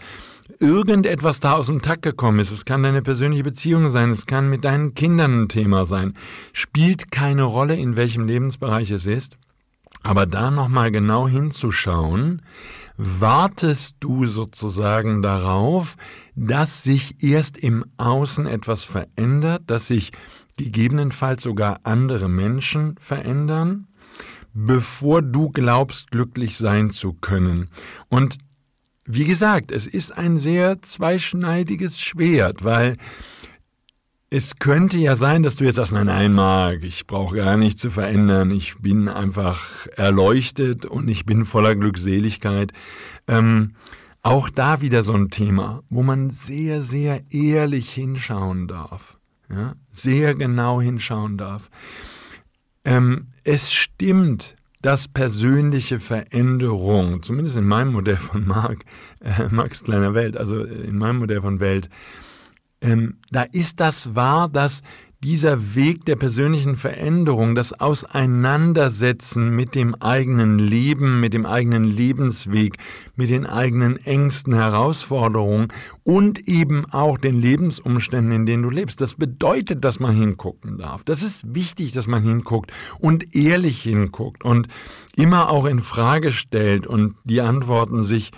irgendetwas 0.60 1.40
da 1.40 1.54
aus 1.54 1.68
dem 1.68 1.82
Takt 1.82 2.02
gekommen 2.02 2.40
ist, 2.40 2.52
es 2.52 2.66
kann 2.66 2.84
deine 2.84 3.02
persönliche 3.02 3.44
Beziehung 3.44 3.88
sein, 3.88 4.12
es 4.12 4.26
kann 4.26 4.50
mit 4.50 4.66
deinen 4.66 4.94
Kindern 4.94 5.44
ein 5.44 5.50
Thema 5.50 5.86
sein, 5.86 6.14
spielt 6.52 7.10
keine 7.10 7.44
Rolle, 7.44 7.76
in 7.76 7.96
welchem 7.96 8.28
Lebensbereich 8.28 8.92
es 8.92 9.06
ist, 9.06 9.38
aber 10.04 10.26
da 10.26 10.52
nochmal 10.52 10.92
genau 10.92 11.28
hinzuschauen, 11.28 12.42
wartest 12.98 13.98
du 14.00 14.26
sozusagen 14.26 15.22
darauf, 15.22 15.96
dass 16.36 16.84
sich 16.84 17.24
erst 17.24 17.58
im 17.58 17.86
Außen 17.98 18.48
etwas 18.48 18.84
verändert, 18.84 19.64
dass 19.68 19.88
sich 19.88 20.12
gegebenenfalls 20.58 21.44
sogar 21.44 21.82
andere 21.84 22.30
Menschen 22.30 22.96
verändern, 22.98 23.88
bevor 24.54 25.22
du 25.22 25.50
glaubst, 25.50 26.12
glücklich 26.12 26.58
sein 26.58 26.90
zu 26.90 27.14
können. 27.14 27.70
Und 28.08 28.38
wie 29.06 29.26
gesagt, 29.26 29.72
es 29.72 29.86
ist 29.86 30.18
ein 30.18 30.38
sehr 30.38 30.82
zweischneidiges 30.82 32.00
Schwert, 32.00 32.64
weil 32.64 32.98
es 34.36 34.60
könnte 34.60 34.98
ja 34.98 35.16
sein, 35.16 35.44
dass 35.44 35.56
du 35.56 35.64
jetzt 35.64 35.78
sagst, 35.78 35.94
nein, 35.94 36.08
nein, 36.08 36.34
Marc, 36.34 36.84
ich 36.84 37.08
brauche 37.08 37.38
gar 37.38 37.56
nichts 37.56 37.80
zu 37.80 37.90
verändern, 37.90 38.52
ich 38.52 38.76
bin 38.80 39.08
einfach 39.08 39.88
erleuchtet 39.96 40.86
und 40.86 41.08
ich 41.08 41.26
bin 41.26 41.46
voller 41.46 41.74
Glückseligkeit. 41.74 42.74
Ähm, 43.30 43.76
auch 44.24 44.50
da 44.50 44.82
wieder 44.82 45.04
so 45.04 45.14
ein 45.14 45.30
Thema, 45.30 45.84
wo 45.90 46.04
man 46.04 46.32
sehr, 46.32 46.84
sehr 46.84 47.22
ehrlich 47.32 47.90
hinschauen 47.92 48.68
darf. 48.68 49.18
Ja? 49.50 49.76
Sehr 49.92 50.36
genau 50.36 50.82
hinschauen 50.82 51.38
darf. 51.38 51.70
Ähm, 52.84 53.28
es 53.46 53.72
stimmt, 53.72 54.58
dass 54.82 55.08
persönliche 55.08 56.02
Veränderung, 56.02 57.24
zumindest 57.24 57.56
in 57.56 57.66
meinem 57.66 57.94
Modell 57.94 58.18
von 58.18 58.46
Marc, 58.46 58.84
äh, 59.22 59.48
Marx 59.50 59.86
kleiner 59.86 60.14
Welt, 60.14 60.36
also 60.36 60.62
in 60.62 60.98
meinem 60.98 61.20
Modell 61.20 61.40
von 61.40 61.62
Welt, 61.62 61.90
ähm, 62.86 63.18
da 63.32 63.44
ist 63.44 63.80
das 63.80 64.16
wahr, 64.16 64.50
dass 64.50 64.82
dieser 65.24 65.74
Weg 65.74 66.06
der 66.06 66.18
persönlichen 66.18 66.76
Veränderung, 66.76 67.56
das 67.56 67.74
Auseinandersetzen 67.74 69.50
mit 69.50 69.74
dem 69.74 69.96
eigenen 69.96 70.60
Leben, 70.60 71.20
mit 71.20 71.34
dem 71.34 71.48
eigenen 71.48 71.84
Lebensweg, 71.84 72.78
mit 73.16 73.32
den 73.32 73.48
eigenen 73.48 73.98
Ängsten, 73.98 74.54
Herausforderungen 74.54 75.70
und 76.04 76.48
eben 76.48 76.86
auch 76.92 77.18
den 77.18 77.42
Lebensumständen, 77.42 78.34
in 78.34 78.46
denen 78.46 78.62
du 78.62 78.70
lebst, 78.70 79.02
das 79.02 79.16
bedeutet, 79.16 79.84
dass 79.84 80.00
man 80.00 80.16
hingucken 80.16 80.78
darf. 80.78 81.04
Das 81.04 81.24
ist 81.24 81.56
wichtig, 81.56 81.92
dass 81.92 82.06
man 82.06 82.22
hinguckt 82.22 82.72
und 83.00 83.36
ehrlich 83.36 83.82
hinguckt 83.82 84.46
und 84.46 84.68
immer 85.16 85.50
auch 85.50 85.66
in 85.66 85.80
Frage 85.80 86.32
stellt 86.32 86.86
und 86.86 87.16
die 87.24 87.42
Antworten 87.42 88.04
sich 88.04 88.32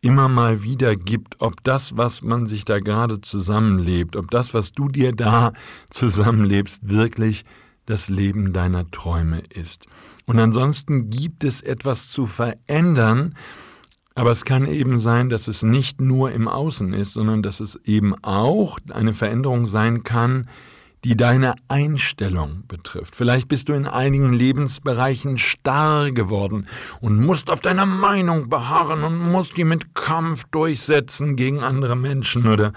immer 0.00 0.28
mal 0.28 0.62
wieder 0.62 0.96
gibt, 0.96 1.36
ob 1.40 1.62
das, 1.64 1.96
was 1.96 2.22
man 2.22 2.46
sich 2.46 2.64
da 2.64 2.80
gerade 2.80 3.20
zusammenlebt, 3.20 4.16
ob 4.16 4.30
das, 4.30 4.54
was 4.54 4.72
du 4.72 4.88
dir 4.88 5.12
da 5.12 5.52
zusammenlebst, 5.90 6.88
wirklich 6.88 7.44
das 7.86 8.08
Leben 8.08 8.52
deiner 8.52 8.90
Träume 8.90 9.42
ist. 9.48 9.86
Und 10.26 10.38
ansonsten 10.40 11.08
gibt 11.08 11.44
es 11.44 11.60
etwas 11.60 12.08
zu 12.08 12.26
verändern, 12.26 13.36
aber 14.16 14.30
es 14.30 14.44
kann 14.44 14.66
eben 14.66 14.98
sein, 14.98 15.28
dass 15.28 15.46
es 15.46 15.62
nicht 15.62 16.00
nur 16.00 16.32
im 16.32 16.48
Außen 16.48 16.92
ist, 16.94 17.12
sondern 17.12 17.42
dass 17.42 17.60
es 17.60 17.76
eben 17.84 18.14
auch 18.24 18.78
eine 18.90 19.12
Veränderung 19.12 19.66
sein 19.66 20.02
kann, 20.04 20.48
die 21.06 21.16
deine 21.16 21.54
Einstellung 21.68 22.64
betrifft. 22.66 23.14
Vielleicht 23.14 23.46
bist 23.46 23.68
du 23.68 23.74
in 23.74 23.86
einigen 23.86 24.32
Lebensbereichen 24.32 25.38
starr 25.38 26.10
geworden 26.10 26.66
und 27.00 27.24
musst 27.24 27.48
auf 27.48 27.60
deiner 27.60 27.86
Meinung 27.86 28.48
beharren 28.48 29.04
und 29.04 29.16
musst 29.16 29.56
die 29.56 29.62
mit 29.62 29.94
Kampf 29.94 30.46
durchsetzen 30.50 31.36
gegen 31.36 31.60
andere 31.60 31.94
Menschen 31.94 32.48
oder 32.48 32.72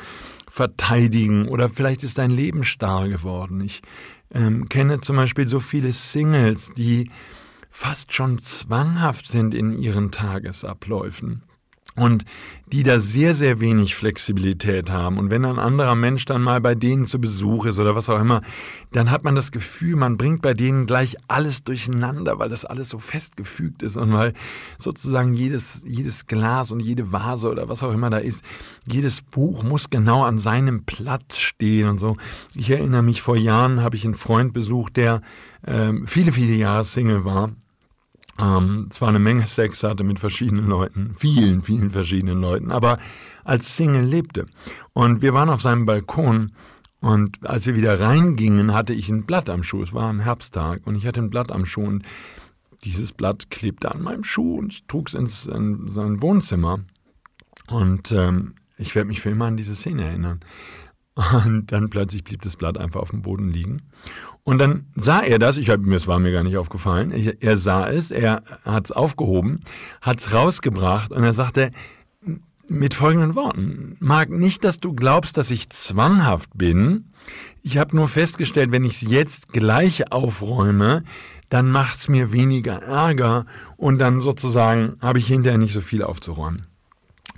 verteidigen. 0.47 1.47
Oder 1.47 1.69
vielleicht 1.69 2.03
ist 2.03 2.19
dein 2.19 2.29
Leben 2.29 2.63
starr 2.63 3.09
geworden. 3.09 3.61
Ich 3.61 3.81
ähm, 4.31 4.69
kenne 4.69 5.01
zum 5.01 5.15
Beispiel 5.15 5.47
so 5.47 5.59
viele 5.59 5.91
Singles, 5.91 6.71
die 6.77 7.09
fast 7.71 8.13
schon 8.13 8.37
zwanghaft 8.37 9.25
sind 9.25 9.55
in 9.55 9.73
ihren 9.73 10.11
Tagesabläufen 10.11 11.41
und 11.95 12.25
die 12.71 12.83
da 12.83 12.99
sehr, 12.99 13.33
sehr 13.33 13.59
wenig 13.59 13.95
Flexibilität 13.95 14.91
haben. 14.91 15.17
Und 15.17 15.31
wenn 15.31 15.43
ein 15.43 15.57
anderer 15.57 15.95
Mensch 15.95 16.25
dann 16.25 16.41
mal 16.41 16.61
bei 16.61 16.75
denen 16.75 17.05
zu 17.05 17.19
Besuch 17.19 17.65
ist 17.65 17.79
oder 17.79 17.95
was 17.95 18.09
auch 18.09 18.19
immer, 18.19 18.41
dann 18.91 19.09
hat 19.09 19.23
man 19.23 19.35
das 19.35 19.51
Gefühl, 19.51 19.95
man 19.95 20.17
bringt 20.17 20.41
bei 20.41 20.53
denen 20.53 20.85
gleich 20.85 21.17
alles 21.27 21.63
durcheinander, 21.63 22.37
weil 22.37 22.49
das 22.49 22.65
alles 22.65 22.89
so 22.89 22.99
festgefügt 22.99 23.81
ist 23.81 23.97
und 23.97 24.13
weil 24.13 24.33
sozusagen 24.77 25.33
jedes, 25.33 25.81
jedes 25.85 26.27
Glas 26.27 26.71
und 26.71 26.79
jede 26.79 27.11
Vase 27.11 27.49
oder 27.49 27.69
was 27.69 27.81
auch 27.81 27.91
immer 27.91 28.09
da 28.09 28.17
ist, 28.17 28.43
jedes 28.85 29.21
Buch 29.21 29.63
muss 29.63 29.89
genau 29.89 30.23
an 30.23 30.37
seinem 30.37 30.83
Platz 30.83 31.37
stehen 31.37 31.89
und 31.89 31.99
so. 31.99 32.17
Ich 32.53 32.69
erinnere 32.69 33.01
mich, 33.01 33.21
vor 33.21 33.35
Jahren 33.35 33.81
habe 33.81 33.95
ich 33.95 34.05
einen 34.05 34.15
Freund 34.15 34.53
besucht, 34.53 34.95
der 34.95 35.21
äh, 35.63 35.91
viele, 36.05 36.31
viele 36.31 36.53
Jahre 36.53 36.85
Single 36.85 37.25
war 37.25 37.51
ähm, 38.39 38.87
zwar 38.89 39.09
eine 39.09 39.19
Menge 39.19 39.47
Sex 39.47 39.83
hatte 39.83 40.03
mit 40.03 40.19
verschiedenen 40.19 40.67
Leuten, 40.67 41.13
vielen, 41.17 41.61
vielen 41.61 41.91
verschiedenen 41.91 42.39
Leuten, 42.39 42.71
aber 42.71 42.97
als 43.43 43.75
Single 43.75 44.03
lebte. 44.03 44.45
Und 44.93 45.21
wir 45.21 45.33
waren 45.33 45.49
auf 45.49 45.61
seinem 45.61 45.85
Balkon 45.85 46.51
und 47.01 47.37
als 47.43 47.65
wir 47.65 47.75
wieder 47.75 47.99
reingingen, 47.99 48.73
hatte 48.73 48.93
ich 48.93 49.09
ein 49.09 49.25
Blatt 49.25 49.49
am 49.49 49.63
Schuh. 49.63 49.81
Es 49.81 49.93
war 49.93 50.09
ein 50.09 50.19
Herbsttag 50.19 50.85
und 50.85 50.95
ich 50.95 51.05
hatte 51.05 51.21
ein 51.21 51.29
Blatt 51.29 51.51
am 51.51 51.65
Schuh 51.65 51.85
und 51.85 52.03
dieses 52.83 53.11
Blatt 53.11 53.49
klebte 53.49 53.91
an 53.91 54.01
meinem 54.01 54.23
Schuh 54.23 54.57
und 54.57 54.73
ich 54.73 54.85
trug 54.85 55.07
es 55.07 55.13
ins 55.13 55.45
in 55.45 55.87
sein 55.87 56.21
Wohnzimmer. 56.21 56.79
Und 57.67 58.11
ähm, 58.11 58.55
ich 58.77 58.95
werde 58.95 59.07
mich 59.07 59.21
für 59.21 59.29
immer 59.29 59.45
an 59.45 59.57
diese 59.57 59.75
Szene 59.75 60.05
erinnern. 60.05 60.39
Und 61.45 61.71
dann 61.71 61.89
plötzlich 61.89 62.23
blieb 62.23 62.41
das 62.41 62.55
Blatt 62.55 62.77
einfach 62.77 63.01
auf 63.01 63.09
dem 63.09 63.21
Boden 63.21 63.49
liegen. 63.49 63.81
Und 64.43 64.57
dann 64.57 64.85
sah 64.95 65.19
er 65.19 65.37
das, 65.37 65.57
ich 65.57 65.69
hab, 65.69 65.85
es 65.85 66.07
war 66.07 66.19
mir 66.19 66.31
gar 66.31 66.43
nicht 66.43 66.57
aufgefallen, 66.57 67.11
ich, 67.11 67.43
er 67.43 67.57
sah 67.57 67.87
es, 67.87 68.09
er 68.09 68.43
hat 68.63 68.85
es 68.85 68.91
aufgehoben, 68.91 69.59
hat 70.01 70.19
es 70.19 70.33
rausgebracht 70.33 71.11
und 71.11 71.23
er 71.23 71.33
sagte 71.33 71.71
mit 72.67 72.93
folgenden 72.93 73.35
Worten, 73.35 73.97
mag 73.99 74.29
nicht, 74.29 74.63
dass 74.63 74.79
du 74.79 74.93
glaubst, 74.93 75.37
dass 75.37 75.51
ich 75.51 75.69
zwanghaft 75.69 76.51
bin, 76.55 77.11
ich 77.61 77.77
habe 77.77 77.95
nur 77.95 78.07
festgestellt, 78.07 78.71
wenn 78.71 78.85
ich 78.85 79.01
es 79.01 79.09
jetzt 79.09 79.49
gleich 79.49 80.11
aufräume, 80.11 81.03
dann 81.49 81.69
macht 81.69 81.99
es 81.99 82.07
mir 82.07 82.31
weniger 82.31 82.81
Ärger 82.81 83.45
und 83.75 83.99
dann 83.99 84.21
sozusagen 84.21 84.97
habe 85.01 85.19
ich 85.19 85.27
hinterher 85.27 85.57
nicht 85.57 85.73
so 85.73 85.81
viel 85.81 86.03
aufzuräumen. 86.03 86.68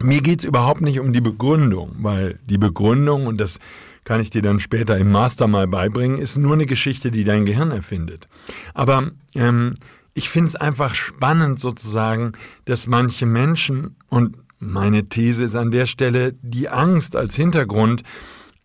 Mir 0.03 0.21
geht 0.21 0.39
es 0.39 0.45
überhaupt 0.45 0.81
nicht 0.81 0.99
um 0.99 1.13
die 1.13 1.21
Begründung, 1.21 1.95
weil 1.99 2.39
die 2.45 2.57
Begründung, 2.57 3.27
und 3.27 3.39
das 3.39 3.59
kann 4.03 4.21
ich 4.21 4.29
dir 4.29 4.41
dann 4.41 4.59
später 4.59 4.97
im 4.97 5.11
Master 5.11 5.47
mal 5.47 5.67
beibringen, 5.67 6.17
ist 6.17 6.37
nur 6.37 6.53
eine 6.53 6.65
Geschichte, 6.65 7.11
die 7.11 7.23
dein 7.23 7.45
Gehirn 7.45 7.71
erfindet. 7.71 8.27
Aber 8.73 9.11
ähm, 9.35 9.75
ich 10.13 10.29
finde 10.29 10.49
es 10.49 10.55
einfach 10.55 10.95
spannend 10.95 11.59
sozusagen, 11.59 12.33
dass 12.65 12.87
manche 12.87 13.25
Menschen, 13.25 13.95
und 14.09 14.37
meine 14.59 15.07
These 15.07 15.43
ist 15.43 15.55
an 15.55 15.71
der 15.71 15.85
Stelle 15.85 16.33
die 16.41 16.69
Angst 16.69 17.15
als 17.15 17.35
Hintergrund, 17.35 18.03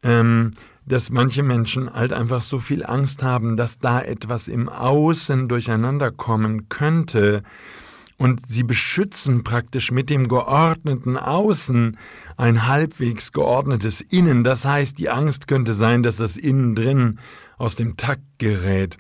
ähm, 0.02 0.52
dass 0.87 1.11
manche 1.11 1.43
Menschen 1.43 1.93
halt 1.93 2.12
einfach 2.12 2.43
so 2.43 2.59
viel 2.59 2.85
Angst 2.85 3.23
haben, 3.23 3.57
dass 3.57 3.78
da 3.78 4.00
etwas 4.00 4.47
im 4.47 4.69
Außen 4.69 5.49
durcheinander 5.49 6.12
kommen 6.12 6.69
könnte, 6.69 7.43
und 8.18 8.46
sie 8.46 8.62
beschützen 8.62 9.44
praktisch 9.44 9.90
mit 9.90 10.11
dem 10.11 10.28
geordneten 10.28 11.16
Außen 11.16 11.99
ein 12.37 12.66
halbwegs 12.66 13.32
geordnetes 13.32 14.00
Innen. 14.00 14.44
Das 14.44 14.64
heißt, 14.64 14.99
die 14.99 15.11
Angst 15.11 15.49
könnte 15.49 15.75
sein, 15.75 16.02
dass 16.02 16.16
das 16.16 16.37
Innen 16.37 16.75
drin 16.75 17.18
aus 17.58 17.76
dem 17.76 17.96
Takt 17.96 18.23
gerät. 18.38 18.99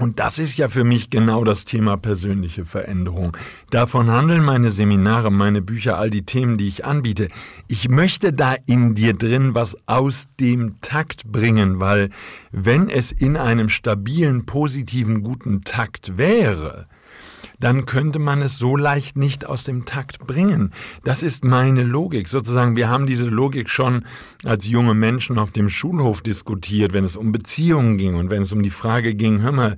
Und 0.00 0.18
das 0.18 0.38
ist 0.38 0.56
ja 0.56 0.68
für 0.68 0.82
mich 0.82 1.10
genau 1.10 1.44
das 1.44 1.66
Thema 1.66 1.98
persönliche 1.98 2.64
Veränderung. 2.64 3.36
Davon 3.68 4.10
handeln 4.10 4.42
meine 4.42 4.70
Seminare, 4.70 5.30
meine 5.30 5.60
Bücher, 5.60 5.98
all 5.98 6.08
die 6.08 6.24
Themen, 6.24 6.56
die 6.56 6.68
ich 6.68 6.86
anbiete. 6.86 7.28
Ich 7.68 7.90
möchte 7.90 8.32
da 8.32 8.54
in 8.64 8.94
dir 8.94 9.12
drin 9.12 9.54
was 9.54 9.76
aus 9.86 10.28
dem 10.40 10.80
Takt 10.80 11.30
bringen, 11.30 11.80
weil 11.80 12.08
wenn 12.50 12.88
es 12.88 13.12
in 13.12 13.36
einem 13.36 13.68
stabilen, 13.68 14.46
positiven, 14.46 15.22
guten 15.22 15.64
Takt 15.64 16.16
wäre, 16.16 16.86
dann 17.60 17.86
könnte 17.86 18.18
man 18.18 18.42
es 18.42 18.58
so 18.58 18.76
leicht 18.76 19.16
nicht 19.16 19.46
aus 19.46 19.64
dem 19.64 19.84
Takt 19.84 20.26
bringen. 20.26 20.72
Das 21.04 21.22
ist 21.22 21.44
meine 21.44 21.84
Logik. 21.84 22.28
Sozusagen, 22.28 22.74
wir 22.74 22.88
haben 22.88 23.06
diese 23.06 23.26
Logik 23.26 23.68
schon 23.68 24.04
als 24.44 24.66
junge 24.66 24.94
Menschen 24.94 25.38
auf 25.38 25.52
dem 25.52 25.68
Schulhof 25.68 26.22
diskutiert, 26.22 26.92
wenn 26.92 27.04
es 27.04 27.16
um 27.16 27.32
Beziehungen 27.32 27.98
ging 27.98 28.14
und 28.16 28.30
wenn 28.30 28.42
es 28.42 28.52
um 28.52 28.62
die 28.62 28.70
Frage 28.70 29.14
ging, 29.14 29.42
hör 29.42 29.52
mal, 29.52 29.76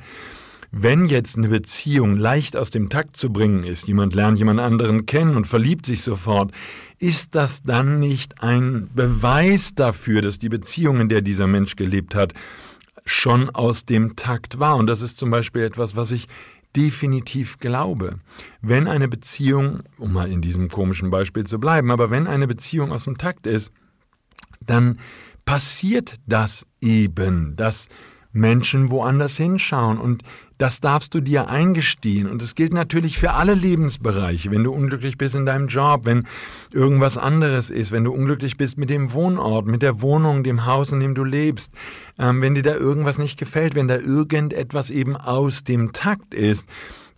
wenn 0.75 1.05
jetzt 1.05 1.37
eine 1.37 1.49
Beziehung 1.49 2.17
leicht 2.17 2.57
aus 2.57 2.71
dem 2.71 2.89
Takt 2.89 3.17
zu 3.17 3.31
bringen 3.31 3.63
ist, 3.63 3.87
jemand 3.87 4.15
lernt 4.15 4.39
jemand 4.39 4.59
anderen 4.59 5.05
kennen 5.05 5.37
und 5.37 5.47
verliebt 5.47 5.85
sich 5.85 6.01
sofort, 6.01 6.51
ist 6.99 7.35
das 7.35 7.63
dann 7.63 8.01
nicht 8.01 8.43
ein 8.43 8.89
Beweis 8.95 9.75
dafür, 9.75 10.23
dass 10.23 10.39
die 10.39 10.49
Beziehung, 10.49 11.01
in 11.01 11.09
der 11.11 11.21
dieser 11.21 11.47
Mensch 11.47 11.77
gelebt 11.77 12.15
hat, 12.15 12.33
schon 13.05 13.51
aus 13.51 13.85
dem 13.85 14.17
Takt 14.17 14.61
war? 14.61 14.77
Und 14.77 14.87
das 14.87 15.03
ist 15.03 15.19
zum 15.19 15.31
Beispiel 15.31 15.63
etwas, 15.63 15.95
was 15.95 16.11
ich 16.11 16.27
definitiv 16.77 17.59
glaube. 17.59 18.19
Wenn 18.61 18.89
eine 18.89 19.09
Beziehung, 19.09 19.83
um 19.99 20.13
mal 20.13 20.31
in 20.31 20.41
diesem 20.41 20.69
komischen 20.69 21.11
Beispiel 21.11 21.45
zu 21.45 21.59
bleiben, 21.59 21.91
aber 21.91 22.11
wenn 22.11 22.27
eine 22.27 22.47
Beziehung 22.47 22.93
aus 22.93 23.05
dem 23.05 23.19
Takt 23.19 23.47
ist, 23.47 23.73
dann 24.65 24.99
passiert 25.45 26.15
das 26.27 26.67
eben, 26.81 27.57
dass 27.57 27.89
Menschen 28.33 28.91
woanders 28.91 29.37
hinschauen 29.37 29.99
und 29.99 30.23
das 30.59 30.81
darfst 30.81 31.13
du 31.15 31.21
dir 31.21 31.49
eingestehen. 31.49 32.29
Und 32.29 32.41
es 32.41 32.55
gilt 32.55 32.73
natürlich 32.73 33.19
für 33.19 33.33
alle 33.33 33.55
Lebensbereiche. 33.55 34.51
Wenn 34.53 34.63
du 34.63 34.73
unglücklich 34.73 35.19
bist 35.19 35.35
in 35.35 35.45
deinem 35.45 35.67
Job, 35.67 36.05
wenn 36.05 36.27
irgendwas 36.73 37.19
anderes 37.19 37.69
ist, 37.69 37.91
wenn 37.91 38.05
du 38.05 38.13
unglücklich 38.13 38.57
bist 38.57 38.79
mit 38.79 38.89
dem 38.89 39.13
Wohnort, 39.13 39.67
mit 39.67 39.83
der 39.83 40.03
Wohnung, 40.03 40.45
dem 40.45 40.65
Haus, 40.65 40.93
in 40.93 41.01
dem 41.01 41.17
du 41.17 41.25
lebst, 41.25 41.73
ähm, 42.17 42.41
wenn 42.43 42.55
dir 42.55 42.63
da 42.63 42.77
irgendwas 42.77 43.19
nicht 43.19 43.39
gefällt, 43.39 43.75
wenn 43.75 43.89
da 43.89 43.97
irgendetwas 43.97 44.91
eben 44.91 45.17
aus 45.17 45.65
dem 45.65 45.93
Takt 45.93 46.33
ist, 46.33 46.67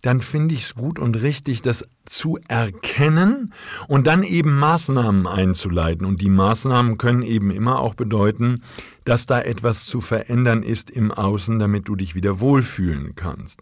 dann 0.05 0.21
finde 0.21 0.53
ich 0.53 0.65
es 0.65 0.75
gut 0.75 0.99
und 0.99 1.19
richtig, 1.23 1.63
das 1.63 1.83
zu 2.05 2.37
erkennen 2.47 3.53
und 3.87 4.05
dann 4.05 4.21
eben 4.21 4.55
Maßnahmen 4.55 5.25
einzuleiten. 5.25 6.05
Und 6.05 6.21
die 6.21 6.29
Maßnahmen 6.29 6.99
können 6.99 7.23
eben 7.23 7.49
immer 7.49 7.79
auch 7.79 7.95
bedeuten, 7.95 8.61
dass 9.03 9.25
da 9.25 9.41
etwas 9.41 9.85
zu 9.85 10.01
verändern 10.01 10.61
ist 10.61 10.91
im 10.91 11.11
Außen, 11.11 11.57
damit 11.57 11.87
du 11.87 11.95
dich 11.95 12.13
wieder 12.13 12.39
wohlfühlen 12.39 13.15
kannst. 13.15 13.61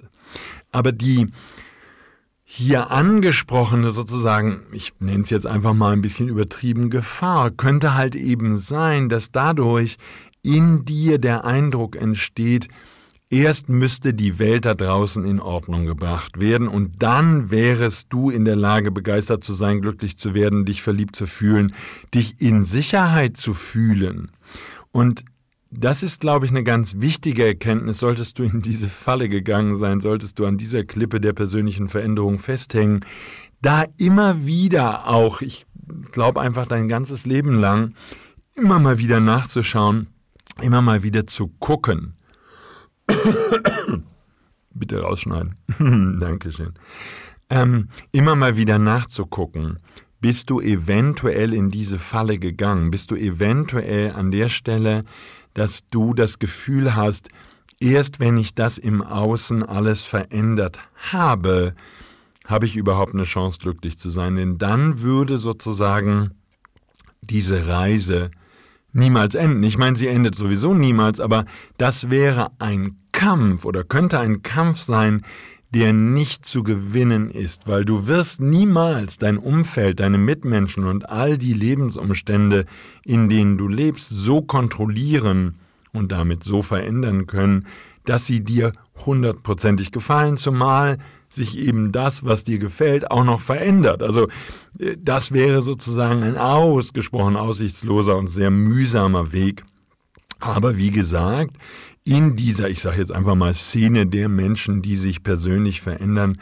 Aber 0.73 0.91
die 0.91 1.29
hier 2.43 2.91
angesprochene 2.91 3.91
sozusagen, 3.91 4.63
ich 4.73 4.91
nenne 4.99 5.23
es 5.23 5.29
jetzt 5.29 5.47
einfach 5.47 5.73
mal 5.73 5.93
ein 5.93 6.01
bisschen 6.01 6.27
übertrieben, 6.27 6.89
Gefahr 6.89 7.51
könnte 7.51 7.93
halt 7.93 8.15
eben 8.15 8.57
sein, 8.57 9.07
dass 9.07 9.31
dadurch 9.31 9.97
in 10.41 10.83
dir 10.83 11.19
der 11.19 11.45
Eindruck 11.45 11.95
entsteht, 11.95 12.67
Erst 13.33 13.67
müsste 13.67 14.13
die 14.13 14.37
Welt 14.37 14.65
da 14.65 14.75
draußen 14.75 15.25
in 15.25 15.39
Ordnung 15.39 15.87
gebracht 15.87 16.39
werden 16.39 16.67
und 16.67 17.01
dann 17.01 17.49
wärest 17.49 18.05
du 18.11 18.29
in 18.29 18.45
der 18.45 18.55
Lage, 18.55 18.91
begeistert 18.91 19.43
zu 19.43 19.55
sein, 19.55 19.81
glücklich 19.81 20.19
zu 20.19 20.35
werden, 20.35 20.65
dich 20.65 20.83
verliebt 20.83 21.15
zu 21.15 21.25
fühlen, 21.25 21.73
dich 22.13 22.39
in 22.41 22.63
Sicherheit 22.63 23.35
zu 23.35 23.55
fühlen. 23.55 24.29
Und 24.91 25.25
das 25.71 26.03
ist, 26.03 26.21
glaube 26.21 26.45
ich, 26.45 26.51
eine 26.51 26.63
ganz 26.63 26.97
wichtige 26.99 27.43
Erkenntnis. 27.43 27.97
Solltest 27.97 28.37
du 28.37 28.43
in 28.43 28.61
diese 28.61 28.87
Falle 28.87 29.27
gegangen 29.29 29.77
sein, 29.77 29.99
solltest 29.99 30.37
du 30.37 30.45
an 30.45 30.59
dieser 30.59 30.83
Klippe 30.83 31.19
der 31.19 31.33
persönlichen 31.33 31.89
Veränderung 31.89 32.37
festhängen, 32.37 33.03
da 33.63 33.85
immer 33.97 34.45
wieder 34.45 35.07
auch, 35.07 35.41
ich 35.41 35.65
glaube 36.11 36.39
einfach 36.39 36.67
dein 36.67 36.87
ganzes 36.87 37.25
Leben 37.25 37.55
lang, 37.55 37.95
immer 38.53 38.77
mal 38.77 38.99
wieder 38.99 39.19
nachzuschauen, 39.19 40.05
immer 40.61 40.83
mal 40.83 41.01
wieder 41.01 41.25
zu 41.25 41.47
gucken 41.47 42.13
Bitte 44.73 45.01
rausschneiden. 45.01 45.55
Dankeschön. 46.19 46.73
Ähm, 47.49 47.89
immer 48.11 48.35
mal 48.35 48.55
wieder 48.57 48.79
nachzugucken. 48.79 49.79
Bist 50.19 50.49
du 50.49 50.61
eventuell 50.61 51.53
in 51.53 51.69
diese 51.69 51.99
Falle 51.99 52.39
gegangen? 52.39 52.91
Bist 52.91 53.11
du 53.11 53.15
eventuell 53.15 54.11
an 54.11 54.31
der 54.31 54.49
Stelle, 54.49 55.03
dass 55.53 55.87
du 55.89 56.13
das 56.13 56.39
Gefühl 56.39 56.95
hast, 56.95 57.29
erst 57.79 58.19
wenn 58.19 58.37
ich 58.37 58.55
das 58.55 58.77
im 58.77 59.01
Außen 59.01 59.63
alles 59.63 60.03
verändert 60.03 60.79
habe, 61.11 61.75
habe 62.45 62.65
ich 62.65 62.75
überhaupt 62.75 63.13
eine 63.13 63.23
Chance, 63.23 63.59
glücklich 63.61 63.97
zu 63.97 64.09
sein? 64.09 64.35
Denn 64.35 64.57
dann 64.57 65.01
würde 65.01 65.37
sozusagen 65.37 66.31
diese 67.21 67.67
Reise 67.67 68.31
niemals 68.93 69.35
enden. 69.35 69.63
Ich 69.63 69.77
meine, 69.77 69.97
sie 69.97 70.07
endet 70.07 70.35
sowieso 70.35 70.73
niemals, 70.73 71.19
aber 71.19 71.45
das 71.77 72.09
wäre 72.09 72.51
ein 72.59 72.97
Kampf 73.11 73.65
oder 73.65 73.83
könnte 73.83 74.19
ein 74.19 74.43
Kampf 74.43 74.79
sein, 74.79 75.23
der 75.73 75.91
nicht 75.91 76.45
zu 76.45 76.61
gewinnen 76.61 77.31
ist, 77.31 77.67
weil 77.67 77.83
du 77.83 78.05
wirst 78.05 78.39
niemals 78.39 79.17
dein 79.17 79.37
Umfeld, 79.37 79.99
deine 79.99 80.19
Mitmenschen 80.19 80.85
und 80.85 81.09
all 81.09 81.37
die 81.37 81.53
Lebensumstände, 81.53 82.65
in 83.03 83.27
denen 83.27 83.57
du 83.57 83.67
lebst, 83.67 84.09
so 84.09 84.41
kontrollieren 84.41 85.55
und 85.91 86.11
damit 86.11 86.43
so 86.43 86.61
verändern 86.61 87.25
können, 87.25 87.65
dass 88.05 88.25
sie 88.25 88.43
dir 88.43 88.73
hundertprozentig 89.05 89.91
gefallen, 89.91 90.37
zumal 90.37 90.97
sich 91.29 91.57
eben 91.57 91.91
das, 91.91 92.23
was 92.23 92.43
dir 92.43 92.59
gefällt, 92.59 93.09
auch 93.09 93.23
noch 93.23 93.41
verändert. 93.41 94.03
Also 94.03 94.27
äh, 94.79 94.95
das 94.99 95.31
wäre 95.31 95.61
sozusagen 95.61 96.23
ein 96.23 96.37
ausgesprochen 96.37 97.35
aussichtsloser 97.35 98.17
und 98.17 98.27
sehr 98.27 98.51
mühsamer 98.51 99.31
Weg. 99.31 99.63
Aber 100.39 100.77
wie 100.77 100.91
gesagt, 100.91 101.55
in 102.03 102.35
dieser, 102.35 102.69
ich 102.69 102.81
sage 102.81 102.97
jetzt 102.97 103.11
einfach 103.11 103.35
mal, 103.35 103.53
Szene 103.53 104.05
der 104.05 104.29
Menschen, 104.29 104.81
die 104.81 104.97
sich 104.97 105.23
persönlich 105.23 105.81
verändern, 105.81 106.37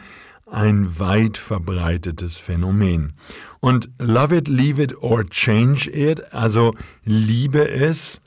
ein 0.50 0.98
weit 0.98 1.38
verbreitetes 1.38 2.36
Phänomen. 2.36 3.14
Und 3.60 3.88
love 3.98 4.36
it, 4.36 4.48
leave 4.48 4.82
it 4.82 4.94
or 5.02 5.24
change 5.24 5.88
it, 5.88 6.34
also 6.34 6.74
liebe 7.04 7.66
es, 7.68 8.20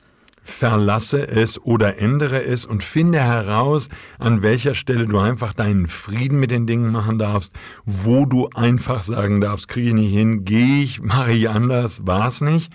verlasse 0.46 1.26
es 1.26 1.60
oder 1.60 1.98
ändere 1.98 2.44
es 2.44 2.64
und 2.64 2.84
finde 2.84 3.18
heraus, 3.18 3.88
an 4.18 4.42
welcher 4.42 4.74
Stelle 4.74 5.06
du 5.08 5.18
einfach 5.18 5.52
deinen 5.52 5.88
Frieden 5.88 6.38
mit 6.38 6.52
den 6.52 6.68
Dingen 6.68 6.92
machen 6.92 7.18
darfst, 7.18 7.52
wo 7.84 8.26
du 8.26 8.48
einfach 8.54 9.02
sagen 9.02 9.40
darfst, 9.40 9.66
kriege 9.66 9.88
ich 9.88 9.94
nicht 9.94 10.12
hin, 10.12 10.44
gehe 10.44 10.82
ich, 10.82 11.02
mache 11.02 11.32
ich 11.32 11.50
anders, 11.50 12.06
war 12.06 12.28
es 12.28 12.40
nicht. 12.40 12.72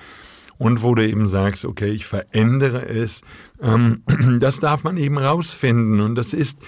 Und 0.58 0.84
wo 0.84 0.94
du 0.94 1.08
eben 1.08 1.28
sagst, 1.28 1.66
okay, 1.66 1.90
ich 1.90 2.06
verändere 2.06 2.86
es, 2.86 3.22
ähm, 3.62 4.04
das 4.40 4.60
darf 4.60 4.84
man 4.84 4.98
eben 4.98 5.18
rausfinden. 5.18 6.02
Und 6.02 6.16
das 6.16 6.34
ist 6.34 6.60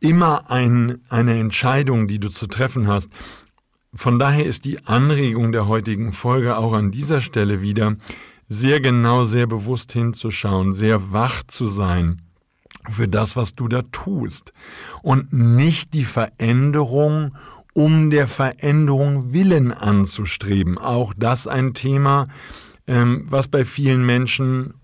immer 0.00 0.50
ein, 0.50 1.02
eine 1.10 1.38
Entscheidung, 1.38 2.08
die 2.08 2.18
du 2.18 2.28
zu 2.28 2.46
treffen 2.46 2.88
hast. 2.88 3.10
Von 3.94 4.18
daher 4.18 4.44
ist 4.44 4.64
die 4.64 4.84
Anregung 4.86 5.52
der 5.52 5.68
heutigen 5.68 6.12
Folge 6.12 6.56
auch 6.56 6.72
an 6.72 6.90
dieser 6.90 7.20
Stelle 7.20 7.60
wieder, 7.60 7.96
sehr 8.48 8.80
genau, 8.80 9.24
sehr 9.24 9.46
bewusst 9.46 9.92
hinzuschauen, 9.92 10.72
sehr 10.72 11.12
wach 11.12 11.42
zu 11.44 11.66
sein 11.66 12.22
für 12.88 13.08
das, 13.08 13.36
was 13.36 13.54
du 13.54 13.68
da 13.68 13.82
tust 13.82 14.52
und 15.02 15.32
nicht 15.32 15.94
die 15.94 16.04
Veränderung 16.04 17.34
um 17.72 18.08
der 18.10 18.26
Veränderung 18.26 19.32
willen 19.32 19.70
anzustreben. 19.70 20.78
Auch 20.78 21.12
das 21.14 21.46
ein 21.46 21.74
Thema, 21.74 22.28
ähm, 22.86 23.26
was 23.28 23.48
bei 23.48 23.64
vielen 23.64 24.06
Menschen 24.06 24.74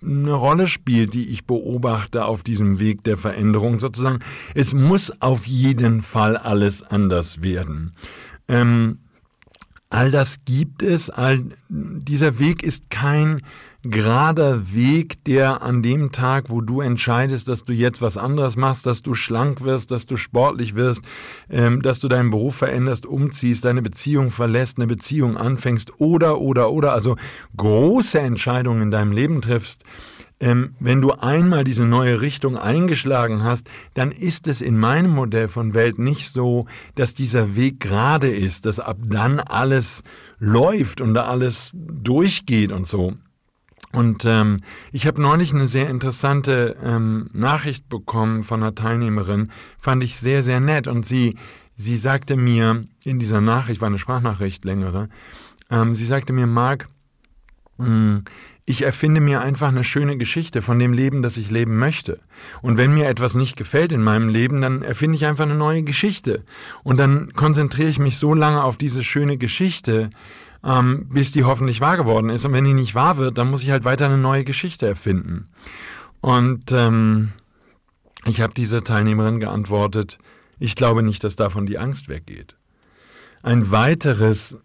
eine 0.00 0.32
Rolle 0.32 0.68
spielt, 0.68 1.14
die 1.14 1.30
ich 1.30 1.46
beobachte 1.46 2.24
auf 2.24 2.44
diesem 2.44 2.78
Weg 2.78 3.02
der 3.02 3.18
Veränderung. 3.18 3.80
Sozusagen, 3.80 4.20
es 4.54 4.72
muss 4.72 5.10
auf 5.20 5.46
jeden 5.46 6.02
Fall 6.02 6.36
alles 6.36 6.82
anders 6.82 7.42
werden. 7.42 7.92
Ähm, 8.46 9.00
All 9.90 10.10
das 10.10 10.44
gibt 10.44 10.82
es, 10.82 11.08
all, 11.08 11.44
dieser 11.70 12.38
Weg 12.38 12.62
ist 12.62 12.90
kein 12.90 13.40
gerader 13.82 14.74
Weg, 14.74 15.24
der 15.24 15.62
an 15.62 15.82
dem 15.82 16.12
Tag, 16.12 16.50
wo 16.50 16.60
du 16.60 16.82
entscheidest, 16.82 17.48
dass 17.48 17.64
du 17.64 17.72
jetzt 17.72 18.02
was 18.02 18.18
anderes 18.18 18.56
machst, 18.56 18.84
dass 18.84 19.02
du 19.02 19.14
schlank 19.14 19.62
wirst, 19.62 19.90
dass 19.90 20.04
du 20.04 20.16
sportlich 20.16 20.74
wirst, 20.74 21.00
ähm, 21.48 21.80
dass 21.80 22.00
du 22.00 22.08
deinen 22.08 22.30
Beruf 22.30 22.56
veränderst, 22.56 23.06
umziehst, 23.06 23.64
deine 23.64 23.80
Beziehung 23.80 24.30
verlässt, 24.30 24.76
eine 24.76 24.88
Beziehung 24.88 25.38
anfängst 25.38 26.00
oder, 26.00 26.38
oder, 26.38 26.70
oder, 26.70 26.92
also 26.92 27.16
große 27.56 28.18
Entscheidungen 28.18 28.82
in 28.82 28.90
deinem 28.90 29.12
Leben 29.12 29.40
triffst, 29.40 29.84
ähm, 30.40 30.74
wenn 30.78 31.00
du 31.00 31.12
einmal 31.12 31.64
diese 31.64 31.84
neue 31.84 32.20
Richtung 32.20 32.56
eingeschlagen 32.56 33.42
hast, 33.42 33.68
dann 33.94 34.12
ist 34.12 34.46
es 34.46 34.60
in 34.60 34.78
meinem 34.78 35.10
Modell 35.10 35.48
von 35.48 35.74
Welt 35.74 35.98
nicht 35.98 36.32
so, 36.32 36.66
dass 36.94 37.14
dieser 37.14 37.56
Weg 37.56 37.80
gerade 37.80 38.28
ist, 38.28 38.64
dass 38.64 38.78
ab 38.78 38.98
dann 39.02 39.40
alles 39.40 40.02
läuft 40.38 41.00
und 41.00 41.14
da 41.14 41.26
alles 41.26 41.72
durchgeht 41.74 42.70
und 42.72 42.86
so. 42.86 43.14
Und 43.92 44.24
ähm, 44.26 44.58
ich 44.92 45.06
habe 45.06 45.20
neulich 45.20 45.52
eine 45.52 45.66
sehr 45.66 45.88
interessante 45.88 46.76
ähm, 46.84 47.30
Nachricht 47.32 47.88
bekommen 47.88 48.44
von 48.44 48.62
einer 48.62 48.74
Teilnehmerin, 48.74 49.50
fand 49.78 50.04
ich 50.04 50.18
sehr, 50.18 50.42
sehr 50.42 50.60
nett. 50.60 50.86
Und 50.88 51.06
sie, 51.06 51.36
sie 51.74 51.96
sagte 51.96 52.36
mir 52.36 52.84
in 53.02 53.18
dieser 53.18 53.40
Nachricht, 53.40 53.80
war 53.80 53.88
eine 53.88 53.98
Sprachnachricht 53.98 54.64
längere, 54.64 55.08
ähm, 55.70 55.94
sie 55.94 56.06
sagte 56.06 56.32
mir, 56.32 56.46
Marc, 56.46 56.88
hm, 57.78 58.24
ich 58.68 58.82
erfinde 58.82 59.22
mir 59.22 59.40
einfach 59.40 59.68
eine 59.68 59.82
schöne 59.82 60.18
Geschichte 60.18 60.60
von 60.60 60.78
dem 60.78 60.92
Leben, 60.92 61.22
das 61.22 61.38
ich 61.38 61.50
leben 61.50 61.78
möchte. 61.78 62.20
Und 62.60 62.76
wenn 62.76 62.92
mir 62.92 63.08
etwas 63.08 63.34
nicht 63.34 63.56
gefällt 63.56 63.92
in 63.92 64.02
meinem 64.02 64.28
Leben, 64.28 64.60
dann 64.60 64.82
erfinde 64.82 65.16
ich 65.16 65.24
einfach 65.24 65.44
eine 65.44 65.54
neue 65.54 65.82
Geschichte. 65.82 66.44
Und 66.82 66.98
dann 66.98 67.32
konzentriere 67.32 67.88
ich 67.88 67.98
mich 67.98 68.18
so 68.18 68.34
lange 68.34 68.62
auf 68.62 68.76
diese 68.76 69.02
schöne 69.02 69.38
Geschichte, 69.38 70.10
ähm, 70.62 71.06
bis 71.08 71.32
die 71.32 71.44
hoffentlich 71.44 71.80
wahr 71.80 71.96
geworden 71.96 72.28
ist. 72.28 72.44
Und 72.44 72.52
wenn 72.52 72.66
die 72.66 72.74
nicht 72.74 72.94
wahr 72.94 73.16
wird, 73.16 73.38
dann 73.38 73.48
muss 73.48 73.62
ich 73.62 73.70
halt 73.70 73.84
weiter 73.84 74.04
eine 74.04 74.18
neue 74.18 74.44
Geschichte 74.44 74.86
erfinden. 74.86 75.48
Und 76.20 76.70
ähm, 76.70 77.32
ich 78.26 78.42
habe 78.42 78.52
dieser 78.52 78.84
Teilnehmerin 78.84 79.40
geantwortet, 79.40 80.18
ich 80.58 80.74
glaube 80.74 81.02
nicht, 81.02 81.24
dass 81.24 81.36
davon 81.36 81.64
die 81.64 81.78
Angst 81.78 82.10
weggeht. 82.10 82.54
Ein 83.42 83.70
weiteres 83.70 84.58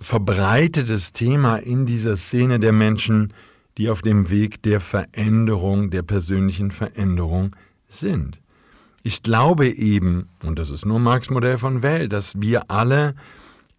verbreitetes 0.00 1.12
Thema 1.12 1.56
in 1.56 1.86
dieser 1.86 2.16
Szene 2.16 2.60
der 2.60 2.72
Menschen, 2.72 3.32
die 3.78 3.88
auf 3.88 4.02
dem 4.02 4.28
Weg 4.28 4.62
der 4.62 4.80
Veränderung, 4.80 5.90
der 5.90 6.02
persönlichen 6.02 6.70
Veränderung 6.72 7.56
sind. 7.88 8.40
Ich 9.02 9.22
glaube 9.22 9.68
eben, 9.68 10.28
und 10.44 10.58
das 10.58 10.70
ist 10.70 10.84
nur 10.84 10.98
Marx 10.98 11.30
Modell 11.30 11.56
von 11.56 11.82
Welt, 11.82 12.12
dass 12.12 12.40
wir 12.40 12.70
alle 12.70 13.14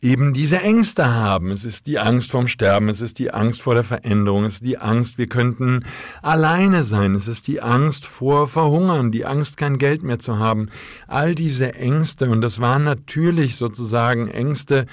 eben 0.02 0.34
diese 0.34 0.62
Ängste 0.62 1.14
haben. 1.14 1.52
Es 1.52 1.66
ist 1.66 1.86
die 1.86 2.00
Angst 2.00 2.32
vorm 2.32 2.48
Sterben, 2.48 2.88
es 2.88 3.02
ist 3.02 3.20
die 3.20 3.32
Angst 3.32 3.62
vor 3.62 3.74
der 3.74 3.84
Veränderung, 3.84 4.46
es 4.46 4.56
ist 4.56 4.66
die 4.66 4.78
Angst, 4.78 5.18
wir 5.18 5.28
könnten 5.28 5.84
alleine 6.22 6.84
sein, 6.84 7.16
es 7.16 7.28
ist 7.28 7.48
die 7.48 7.62
Angst 7.62 8.06
vor 8.06 8.48
Verhungern, 8.48 9.12
die 9.12 9.26
Angst, 9.26 9.58
kein 9.58 9.78
Geld 9.78 10.04
mehr 10.04 10.20
zu 10.20 10.40
haben. 10.40 10.70
All 11.08 11.36
diese 11.36 11.76
Ängste, 11.76 12.30
und 12.30 12.40
das 12.42 12.62
waren 12.62 12.86
natürlich 12.86 13.58
sozusagen 13.58 14.30
Ängste, 14.30 14.86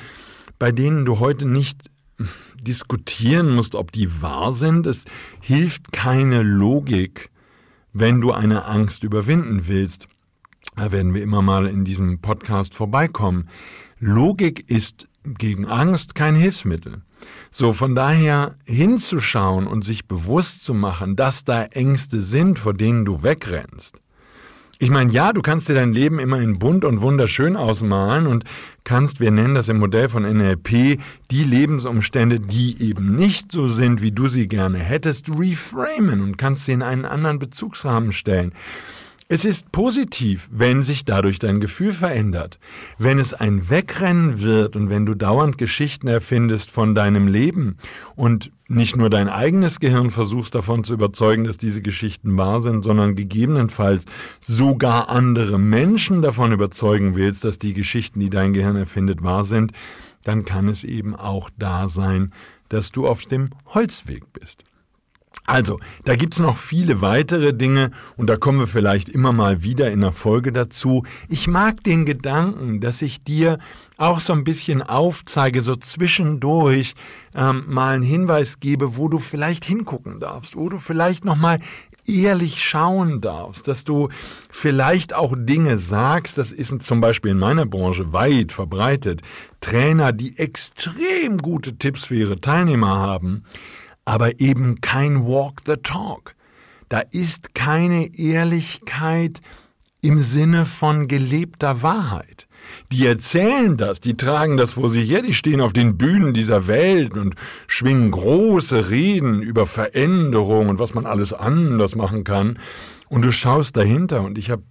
bei 0.59 0.73
denen 0.73 1.05
du 1.05 1.21
heute 1.21 1.47
nicht 1.47 1.91
diskutieren 2.61 3.55
musst, 3.55 3.75
ob 3.75 3.93
die 3.93 4.23
wahr 4.23 4.53
sind. 4.53 4.87
Es 4.87 5.05
hilft 5.41 5.93
keine 5.93 6.43
Logik, 6.43 7.31
wenn 7.93 8.21
du 8.21 8.33
eine 8.33 8.65
Angst 8.65 9.05
überwinden 9.05 9.69
willst. 9.69 10.09
Da 10.77 10.93
werden 10.93 11.15
wir 11.15 11.23
immer 11.23 11.43
mal 11.43 11.67
in 11.67 11.85
diesem 11.85 12.21
Podcast 12.21 12.75
vorbeikommen. 12.75 13.49
Logik 13.99 14.69
ist 14.71 15.09
gegen 15.25 15.67
Angst 15.67 16.15
kein 16.15 16.37
Hilfsmittel. 16.37 17.03
So, 17.51 17.73
von 17.73 17.95
daher 17.95 18.57
hinzuschauen 18.65 19.67
und 19.67 19.85
sich 19.85 20.07
bewusst 20.07 20.65
zu 20.65 20.75
machen, 20.75 21.17
dass 21.17 21.45
da 21.45 21.65
Ängste 21.65 22.21
sind, 22.21 22.59
vor 22.59 22.75
denen 22.75 23.05
du 23.05 23.23
wegrennst. 23.23 23.99
Ich 24.79 24.91
meine, 24.91 25.11
ja, 25.11 25.33
du 25.33 25.41
kannst 25.41 25.71
dir 25.71 25.75
dein 25.75 25.95
Leben 25.95 26.19
immer 26.19 26.39
in 26.39 26.59
bunt 26.59 26.85
und 26.85 27.01
wunderschön 27.01 27.57
ausmalen 27.57 28.27
und 28.27 28.45
kannst, 28.85 29.21
wir 29.21 29.31
nennen 29.31 29.55
das 29.55 29.71
im 29.71 29.79
Modell 29.79 30.11
von 30.11 30.25
NLP, 30.25 31.01
die 31.31 31.45
Lebensumstände, 31.45 32.41
die 32.41 32.83
eben 32.83 33.15
nicht 33.15 33.53
so 33.53 33.69
sind, 33.69 34.03
wie 34.03 34.13
du 34.13 34.29
sie 34.29 34.49
gerne 34.49 34.79
hättest, 34.79 35.31
reframen 35.31 36.21
und 36.21 36.37
kannst 36.37 36.67
sie 36.67 36.73
in 36.73 36.83
einen 36.83 37.07
anderen 37.07 37.39
Bezugsrahmen 37.39 38.13
stellen. 38.13 38.53
Es 39.29 39.45
ist 39.45 39.73
positiv, 39.73 40.49
wenn 40.53 40.85
sich 40.85 41.05
dadurch 41.05 41.41
dein 41.41 41.59
Gefühl 41.59 41.91
verändert. 41.91 42.61
Wenn 42.97 43.19
es 43.19 43.35
ein 43.35 43.69
Wegrennen 43.69 44.41
wird 44.41 44.77
und 44.77 44.89
wenn 44.89 45.05
du 45.05 45.17
dauernd 45.17 45.59
Geschichten 45.59 46.07
erfindest 46.07 46.71
von 46.71 46.95
deinem 46.95 47.27
Leben 47.27 47.77
und 48.15 48.53
nicht 48.69 48.95
nur 48.95 49.11
dein 49.11 49.29
eigenes 49.29 49.81
Gehirn 49.81 50.11
versuchst 50.11 50.55
davon 50.55 50.85
zu 50.85 50.95
überzeugen, 50.95 51.43
dass 51.43 51.59
diese 51.59 51.83
Geschichten 51.83 52.39
wahr 52.39 52.61
sind, 52.61 52.85
sondern 52.85 53.17
gegebenenfalls 53.17 54.05
sogar 54.41 55.09
andere 55.09 55.59
Menschen 55.59 56.23
davon 56.23 56.53
überzeugen 56.53 57.17
willst, 57.17 57.43
dass 57.43 57.59
die 57.59 57.75
Geschichten, 57.75 58.21
die 58.21 58.31
dein 58.31 58.53
Gehirn 58.53 58.77
erfindet, 58.77 59.25
wahr 59.25 59.43
sind, 59.43 59.73
dann 60.23 60.45
kann 60.45 60.69
es 60.69 60.85
eben 60.85 61.17
auch 61.17 61.51
da 61.59 61.89
sein, 61.89 62.33
dass 62.69 62.93
du 62.93 63.09
auf 63.09 63.23
dem 63.23 63.51
Holzweg 63.75 64.33
bist. 64.33 64.63
Also, 65.45 65.79
da 66.05 66.17
gibt's 66.17 66.41
noch 66.41 66.57
viele 66.57 67.01
weitere 67.01 67.55
Dinge 67.55 67.93
und 68.17 68.29
da 68.29 68.37
kommen 68.37 68.59
wir 68.59 68.67
vielleicht 68.67 69.09
immer 69.09 69.33
mal 69.33 69.63
wieder 69.63 69.93
in 69.93 70.01
der 70.01 70.11
Folge 70.11 70.53
dazu. 70.53 71.05
Ich 71.29 71.47
mag 71.47 71.85
den 71.85 72.05
Gedanken, 72.05 72.81
dass 72.81 73.01
ich 73.01 73.23
dir 73.23 73.59
auch 73.97 74.19
so 74.19 74.33
ein 74.33 74.43
bisschen 74.43 74.83
aufzeige, 74.83 75.63
so 75.63 75.77
zwischendurch 75.77 76.95
ähm, 77.35 77.65
mal 77.69 77.95
einen 77.95 78.03
Hinweis 78.03 78.59
gebe, 78.59 78.97
wo 78.97 79.09
du 79.09 79.21
vielleicht 79.21 79.65
hingucken 79.65 80.19
darfst, 80.19 80.57
wo 80.57 80.69
du 80.69 80.81
vielleicht 80.81 81.25
nochmal 81.25 81.61
ehrlich 82.07 82.63
schauen 82.63 83.21
darfst, 83.21 83.69
dass 83.69 83.85
du 83.85 84.09
vielleicht 84.51 85.15
auch 85.15 85.35
Dinge 85.37 85.79
sagst, 85.79 86.39
das 86.39 86.53
ist 86.53 86.83
zum 86.83 87.01
Beispiel 87.01 87.33
in 87.33 87.39
meiner 87.39 87.67
Branche 87.67 88.13
weit 88.13 88.53
verbreitet, 88.53 89.23
Trainer, 89.61 90.13
die 90.13 90.39
extrem 90.39 91.39
gute 91.39 91.77
Tipps 91.77 92.05
für 92.05 92.15
ihre 92.15 92.41
Teilnehmer 92.41 92.97
haben, 92.97 93.45
aber 94.07 94.41
eben 94.41 94.81
kein 94.81 95.27
Walk 95.27 95.57
the 95.67 95.77
Talk. 95.83 96.35
Da 96.89 97.01
ist 97.01 97.55
keine 97.55 98.17
Ehrlichkeit 98.17 99.41
im 100.01 100.21
Sinne 100.21 100.65
von 100.65 101.09
gelebter 101.09 101.83
Wahrheit. 101.83 102.47
Die 102.93 103.07
erzählen 103.07 103.77
das, 103.77 104.01
die 104.01 104.17
tragen 104.17 104.57
das 104.57 104.73
vor 104.73 104.89
sich 104.89 105.11
her, 105.11 105.23
die 105.23 105.35
stehen 105.35 105.61
auf 105.61 105.73
den 105.73 105.99
Bühnen 105.99 106.33
dieser 106.33 106.67
Welt 106.67 107.17
und 107.17 107.35
schwingen 107.67 108.11
große 108.11 108.91
Reden 108.91 109.43
über 109.43 109.67
Veränderung 109.67 110.69
und 110.69 110.79
was 110.79 110.95
man 110.95 111.07
alles 111.07 111.33
anders 111.33 111.97
machen 111.97 112.25
kann. 112.25 112.59
Und 113.09 113.25
du 113.25 113.33
schaust 113.33 113.77
dahinter 113.77 114.23
und 114.23 114.39
ich 114.39 114.51
habe 114.51 114.63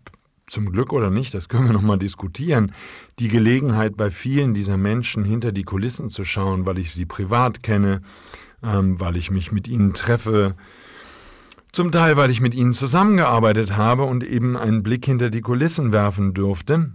zum 0.48 0.72
Glück 0.72 0.94
oder 0.94 1.10
nicht, 1.10 1.34
das 1.34 1.50
können 1.50 1.66
wir 1.66 1.74
nochmal 1.74 1.98
diskutieren, 1.98 2.74
die 3.20 3.30
Gelegenheit 3.30 3.98
bei 3.98 4.12
vielen 4.12 4.54
dieser 4.54 4.78
Menschen 4.78 5.24
hinter 5.24 5.52
die 5.52 5.64
Kulissen 5.64 6.10
zu 6.10 6.24
schauen, 6.24 6.66
weil 6.66 6.78
ich 6.78 6.94
sie 6.94 7.06
privat 7.06 7.64
kenne, 7.64 8.02
ähm, 8.66 9.00
weil 9.00 9.18
ich 9.18 9.32
mich 9.32 9.52
mit 9.52 9.68
ihnen 9.68 9.94
treffe, 9.94 10.56
zum 11.72 11.92
Teil, 11.92 12.16
weil 12.16 12.32
ich 12.32 12.40
mit 12.40 12.56
ihnen 12.56 12.74
zusammengearbeitet 12.74 13.76
habe 13.76 14.04
und 14.04 14.24
eben 14.24 14.56
einen 14.56 14.82
Blick 14.82 15.06
hinter 15.06 15.30
die 15.30 15.42
Kulissen 15.42 15.92
werfen 15.92 16.34
durfte. 16.34 16.94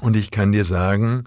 Und 0.00 0.16
ich 0.16 0.32
kann 0.32 0.50
dir 0.50 0.64
sagen, 0.64 1.24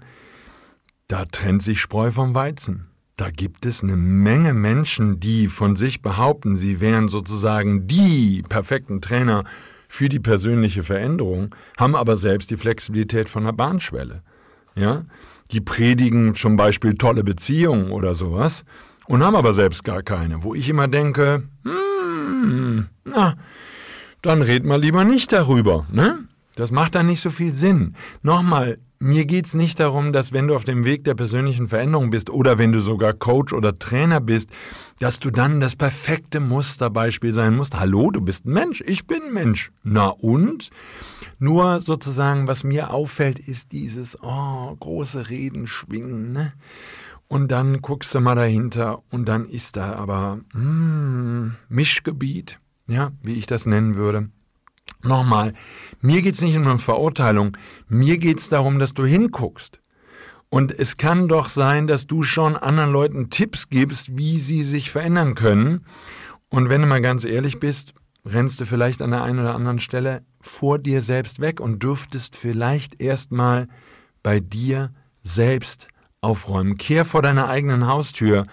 da 1.06 1.24
trennt 1.24 1.62
sich 1.62 1.80
Spreu 1.80 2.10
vom 2.10 2.34
Weizen. 2.34 2.88
Da 3.16 3.30
gibt 3.30 3.64
es 3.64 3.82
eine 3.82 3.96
Menge 3.96 4.52
Menschen, 4.52 5.18
die 5.18 5.48
von 5.48 5.76
sich 5.76 6.02
behaupten, 6.02 6.56
sie 6.56 6.80
wären 6.80 7.08
sozusagen 7.08 7.88
die 7.88 8.44
perfekten 8.46 9.00
Trainer 9.00 9.44
für 9.88 10.10
die 10.10 10.20
persönliche 10.20 10.82
Veränderung, 10.82 11.54
haben 11.78 11.96
aber 11.96 12.18
selbst 12.18 12.50
die 12.50 12.58
Flexibilität 12.58 13.30
von 13.30 13.44
der 13.44 13.52
Bahnschwelle. 13.52 14.22
Ja? 14.76 15.06
Die 15.50 15.62
predigen 15.62 16.34
zum 16.34 16.56
Beispiel 16.56 16.94
tolle 16.94 17.24
Beziehungen 17.24 17.90
oder 17.90 18.14
sowas 18.14 18.64
und 19.08 19.22
haben 19.24 19.36
aber 19.36 19.54
selbst 19.54 19.84
gar 19.84 20.02
keine, 20.02 20.42
wo 20.42 20.54
ich 20.54 20.68
immer 20.68 20.86
denke, 20.86 21.42
hm, 21.64 22.86
na, 23.04 23.34
dann 24.22 24.42
red 24.42 24.64
mal 24.64 24.80
lieber 24.80 25.04
nicht 25.04 25.32
darüber, 25.32 25.86
ne? 25.90 26.24
Das 26.54 26.72
macht 26.72 26.96
dann 26.96 27.06
nicht 27.06 27.20
so 27.20 27.30
viel 27.30 27.54
Sinn. 27.54 27.94
Nochmal, 28.22 28.78
mir 28.98 29.26
geht's 29.26 29.54
nicht 29.54 29.78
darum, 29.78 30.12
dass 30.12 30.32
wenn 30.32 30.48
du 30.48 30.56
auf 30.56 30.64
dem 30.64 30.84
Weg 30.84 31.04
der 31.04 31.14
persönlichen 31.14 31.68
Veränderung 31.68 32.10
bist 32.10 32.30
oder 32.30 32.58
wenn 32.58 32.72
du 32.72 32.80
sogar 32.80 33.12
Coach 33.12 33.52
oder 33.52 33.78
Trainer 33.78 34.20
bist, 34.20 34.50
dass 34.98 35.20
du 35.20 35.30
dann 35.30 35.60
das 35.60 35.76
perfekte 35.76 36.40
Musterbeispiel 36.40 37.32
sein 37.32 37.56
musst. 37.56 37.78
Hallo, 37.78 38.10
du 38.10 38.20
bist 38.20 38.44
ein 38.44 38.54
Mensch, 38.54 38.82
ich 38.84 39.06
bin 39.06 39.22
ein 39.22 39.32
Mensch. 39.32 39.70
Na 39.84 40.08
und? 40.08 40.70
Nur 41.38 41.80
sozusagen, 41.80 42.48
was 42.48 42.64
mir 42.64 42.92
auffällt, 42.92 43.38
ist 43.38 43.70
dieses 43.70 44.18
oh, 44.20 44.74
große 44.80 45.30
Reden 45.30 45.68
schwingen. 45.68 46.32
Ne? 46.32 46.52
Und 47.28 47.48
dann 47.52 47.82
guckst 47.82 48.14
du 48.14 48.20
mal 48.20 48.34
dahinter 48.34 49.02
und 49.10 49.28
dann 49.28 49.44
ist 49.44 49.76
da 49.76 49.92
aber 49.94 50.40
mm, 50.54 51.56
Mischgebiet, 51.68 52.58
ja, 52.86 53.12
wie 53.22 53.34
ich 53.34 53.46
das 53.46 53.66
nennen 53.66 53.96
würde. 53.96 54.30
Nochmal, 55.02 55.52
mir 56.00 56.22
geht's 56.22 56.40
nicht 56.40 56.56
um 56.56 56.66
eine 56.66 56.78
Verurteilung, 56.78 57.56
mir 57.86 58.18
geht's 58.18 58.48
darum, 58.48 58.78
dass 58.78 58.94
du 58.94 59.04
hinguckst. 59.04 59.78
Und 60.48 60.72
es 60.72 60.96
kann 60.96 61.28
doch 61.28 61.50
sein, 61.50 61.86
dass 61.86 62.06
du 62.06 62.22
schon 62.22 62.56
anderen 62.56 62.90
Leuten 62.90 63.28
Tipps 63.28 63.68
gibst, 63.68 64.16
wie 64.16 64.38
sie 64.38 64.64
sich 64.64 64.90
verändern 64.90 65.34
können. 65.34 65.84
Und 66.48 66.70
wenn 66.70 66.80
du 66.80 66.86
mal 66.86 67.02
ganz 67.02 67.24
ehrlich 67.24 67.60
bist, 67.60 67.92
rennst 68.24 68.60
du 68.60 68.64
vielleicht 68.64 69.02
an 69.02 69.10
der 69.10 69.22
einen 69.22 69.40
oder 69.40 69.54
anderen 69.54 69.78
Stelle 69.78 70.22
vor 70.40 70.78
dir 70.78 71.02
selbst 71.02 71.40
weg 71.40 71.60
und 71.60 71.82
dürftest 71.82 72.36
vielleicht 72.36 73.00
erstmal 73.00 73.68
bei 74.22 74.40
dir 74.40 74.92
selbst 75.22 75.88
aufräumen. 76.20 76.78
Kehr 76.78 77.04
vor 77.04 77.22
deiner 77.22 77.48
eigenen 77.48 77.86
Haustür, 77.86 78.46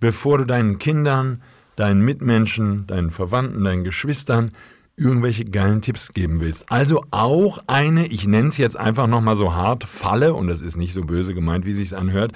bevor 0.00 0.38
du 0.38 0.44
deinen 0.44 0.78
Kindern, 0.78 1.42
deinen 1.76 2.02
Mitmenschen, 2.04 2.86
deinen 2.86 3.10
Verwandten, 3.10 3.64
deinen 3.64 3.84
Geschwistern 3.84 4.52
irgendwelche 4.96 5.44
geilen 5.44 5.80
Tipps 5.80 6.12
geben 6.12 6.40
willst. 6.40 6.70
Also 6.70 7.04
auch 7.10 7.62
eine, 7.66 8.06
ich 8.06 8.26
nenne 8.26 8.48
es 8.48 8.56
jetzt 8.56 8.76
einfach 8.76 9.06
nochmal 9.06 9.36
so 9.36 9.54
hart, 9.54 9.84
Falle, 9.84 10.34
und 10.34 10.48
das 10.48 10.60
ist 10.60 10.76
nicht 10.76 10.92
so 10.92 11.02
böse 11.02 11.34
gemeint, 11.34 11.64
wie 11.64 11.72
sich's 11.72 11.92
anhört, 11.92 12.32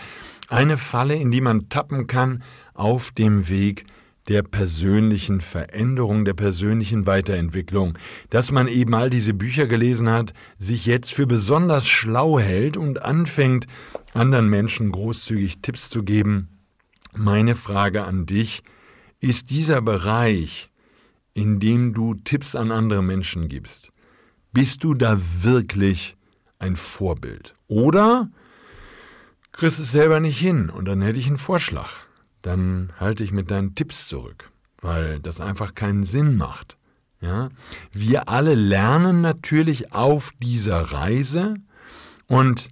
eine 0.48 0.76
Falle, 0.76 1.16
in 1.16 1.30
die 1.30 1.40
man 1.40 1.68
tappen 1.68 2.06
kann 2.06 2.42
auf 2.74 3.10
dem 3.10 3.48
Weg 3.48 3.84
der 4.28 4.42
persönlichen 4.42 5.40
Veränderung, 5.40 6.24
der 6.24 6.34
persönlichen 6.34 7.06
Weiterentwicklung, 7.06 7.96
dass 8.30 8.50
man 8.50 8.66
eben 8.66 8.94
all 8.94 9.08
diese 9.08 9.34
Bücher 9.34 9.66
gelesen 9.66 10.10
hat, 10.10 10.34
sich 10.58 10.86
jetzt 10.86 11.12
für 11.14 11.26
besonders 11.26 11.86
schlau 11.86 12.38
hält 12.38 12.76
und 12.76 13.02
anfängt, 13.02 13.66
anderen 14.14 14.48
Menschen 14.48 14.90
großzügig 14.90 15.60
Tipps 15.60 15.90
zu 15.90 16.02
geben. 16.02 16.48
Meine 17.14 17.54
Frage 17.54 18.04
an 18.04 18.26
dich, 18.26 18.62
ist 19.20 19.50
dieser 19.50 19.80
Bereich, 19.80 20.70
in 21.32 21.60
dem 21.60 21.94
du 21.94 22.14
Tipps 22.14 22.54
an 22.54 22.72
andere 22.72 23.02
Menschen 23.02 23.48
gibst, 23.48 23.90
bist 24.52 24.84
du 24.84 24.94
da 24.94 25.18
wirklich 25.42 26.16
ein 26.58 26.76
Vorbild? 26.76 27.54
Oder 27.68 28.30
kriegst 29.52 29.78
es 29.78 29.90
selber 29.92 30.20
nicht 30.20 30.38
hin 30.38 30.68
und 30.68 30.86
dann 30.86 31.00
hätte 31.00 31.18
ich 31.18 31.26
einen 31.26 31.38
Vorschlag 31.38 32.05
dann 32.46 32.92
halte 33.00 33.24
ich 33.24 33.32
mit 33.32 33.50
deinen 33.50 33.74
Tipps 33.74 34.06
zurück, 34.06 34.50
weil 34.80 35.18
das 35.18 35.40
einfach 35.40 35.74
keinen 35.74 36.04
Sinn 36.04 36.36
macht. 36.36 36.76
Ja? 37.20 37.48
Wir 37.92 38.28
alle 38.28 38.54
lernen 38.54 39.20
natürlich 39.20 39.92
auf 39.92 40.30
dieser 40.40 40.80
Reise 40.80 41.56
und 42.28 42.68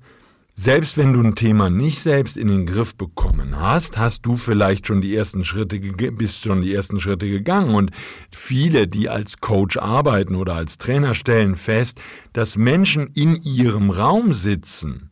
selbst 0.56 0.96
wenn 0.96 1.12
du 1.12 1.20
ein 1.20 1.34
Thema 1.34 1.68
nicht 1.68 1.98
selbst 1.98 2.36
in 2.36 2.46
den 2.46 2.66
Griff 2.66 2.94
bekommen 2.94 3.58
hast, 3.58 3.98
hast 3.98 4.24
du 4.24 4.36
vielleicht 4.36 4.86
schon 4.86 5.00
die 5.00 5.16
ersten 5.16 5.44
Schritte, 5.44 5.80
bist 5.80 6.44
schon 6.44 6.62
die 6.62 6.72
ersten 6.72 7.00
Schritte 7.00 7.28
gegangen. 7.28 7.74
Und 7.74 7.90
viele, 8.30 8.86
die 8.86 9.08
als 9.08 9.38
Coach 9.38 9.78
arbeiten 9.78 10.36
oder 10.36 10.54
als 10.54 10.78
Trainer, 10.78 11.14
stellen 11.14 11.56
fest, 11.56 11.98
dass 12.32 12.56
Menschen 12.56 13.08
in 13.08 13.34
ihrem 13.42 13.90
Raum 13.90 14.32
sitzen 14.32 15.10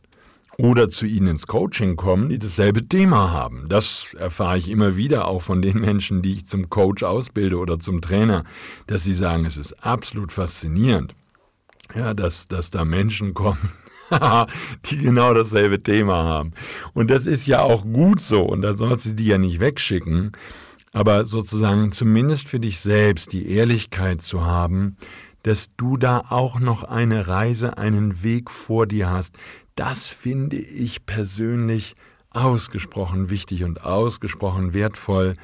oder 0.59 0.89
zu 0.89 1.07
Ihnen 1.07 1.29
ins 1.29 1.47
Coaching 1.47 1.97
kommen, 1.97 2.29
die 2.29 2.39
dasselbe 2.39 2.87
Thema 2.87 3.31
haben. 3.31 3.67
Das 3.69 4.15
erfahre 4.19 4.59
ich 4.59 4.69
immer 4.69 4.97
wieder 4.97 5.27
auch 5.27 5.43
von 5.43 5.63
den 5.63 5.81
Menschen, 5.81 6.23
die 6.23 6.33
ich 6.33 6.47
zum 6.47 6.69
Coach 6.69 7.03
ausbilde 7.03 7.59
oder 7.59 7.81
zum 7.81 8.01
Trainer, 8.01 8.45
dass 8.87 9.05
sie 9.05 9.15
sagen, 9.15 9.45
es 9.45 9.57
ist 9.57 9.73
absolut 9.85 10.33
faszinierend, 10.33 11.15
ja, 11.95 12.15
dass, 12.15 12.49
dass 12.49 12.71
da 12.71 12.85
Menschen 12.85 13.35
kommen, 13.35 13.73
die 14.87 14.99
genau 14.99 15.33
dasselbe 15.33 15.83
Thema 15.83 16.23
haben. 16.25 16.53
Und 16.93 17.11
das 17.11 17.27
ist 17.27 17.47
ja 17.47 17.61
auch 17.63 17.85
gut 17.85 18.21
so 18.21 18.43
und 18.43 18.63
da 18.63 18.75
sollst 18.75 19.07
du 19.07 19.13
die 19.15 19.27
ja 19.27 19.39
nicht 19.39 19.59
wegschicken, 19.59 20.33
aber 20.93 21.25
sozusagen 21.25 21.93
zumindest 21.93 22.49
für 22.49 22.61
dich 22.61 22.81
selbst 22.81 23.33
die 23.33 23.49
Ehrlichkeit 23.49 24.21
zu 24.21 24.45
haben, 24.45 24.99
dass 25.43 25.71
du 25.77 25.97
da 25.97 26.25
auch 26.29 26.61
noch 26.61 26.85
eine 26.85 27.27
Reise, 27.27 27.79
einen 27.79 28.23
Weg 28.23 28.51
vor 28.51 28.87
dir 28.87 29.11
hast. 29.11 29.35
Das 29.75 30.09
finde 30.09 30.57
ich 30.57 31.07
persönlich 31.07 31.95
ausgesprochen 32.31 33.31
wichtig 33.31 33.65
und 33.65 33.85
ausgesprochen 33.85 34.75
wertvoll 34.75 35.35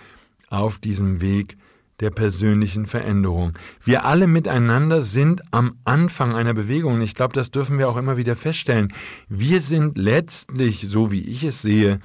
auf 0.48 0.78
diesem 0.78 1.20
Weg 1.20 1.56
der 2.00 2.10
persönlichen 2.10 2.86
Veränderung. 2.86 3.54
Wir 3.84 4.04
alle 4.04 4.26
miteinander 4.26 5.02
sind 5.02 5.42
am 5.50 5.78
Anfang 5.84 6.34
einer 6.34 6.54
Bewegung 6.54 6.94
und 6.94 7.02
ich 7.02 7.14
glaube, 7.14 7.34
das 7.34 7.50
dürfen 7.50 7.78
wir 7.78 7.88
auch 7.88 7.96
immer 7.96 8.16
wieder 8.16 8.36
feststellen. 8.36 8.92
Wir 9.28 9.60
sind 9.60 9.98
letztlich, 9.98 10.86
so 10.88 11.10
wie 11.10 11.22
ich 11.22 11.42
es 11.42 11.60
sehe, 11.60 12.00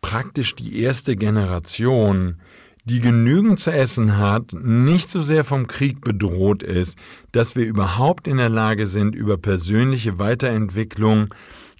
praktisch 0.00 0.56
die 0.56 0.80
erste 0.80 1.16
Generation, 1.16 2.40
die 2.84 3.00
genügend 3.00 3.60
zu 3.60 3.70
essen 3.70 4.16
hat, 4.16 4.52
nicht 4.52 5.08
so 5.08 5.22
sehr 5.22 5.44
vom 5.44 5.66
Krieg 5.66 6.00
bedroht 6.00 6.62
ist, 6.62 6.98
dass 7.30 7.54
wir 7.54 7.64
überhaupt 7.64 8.26
in 8.26 8.38
der 8.38 8.48
Lage 8.48 8.86
sind, 8.86 9.14
über 9.14 9.36
persönliche 9.36 10.18
Weiterentwicklung, 10.18 11.32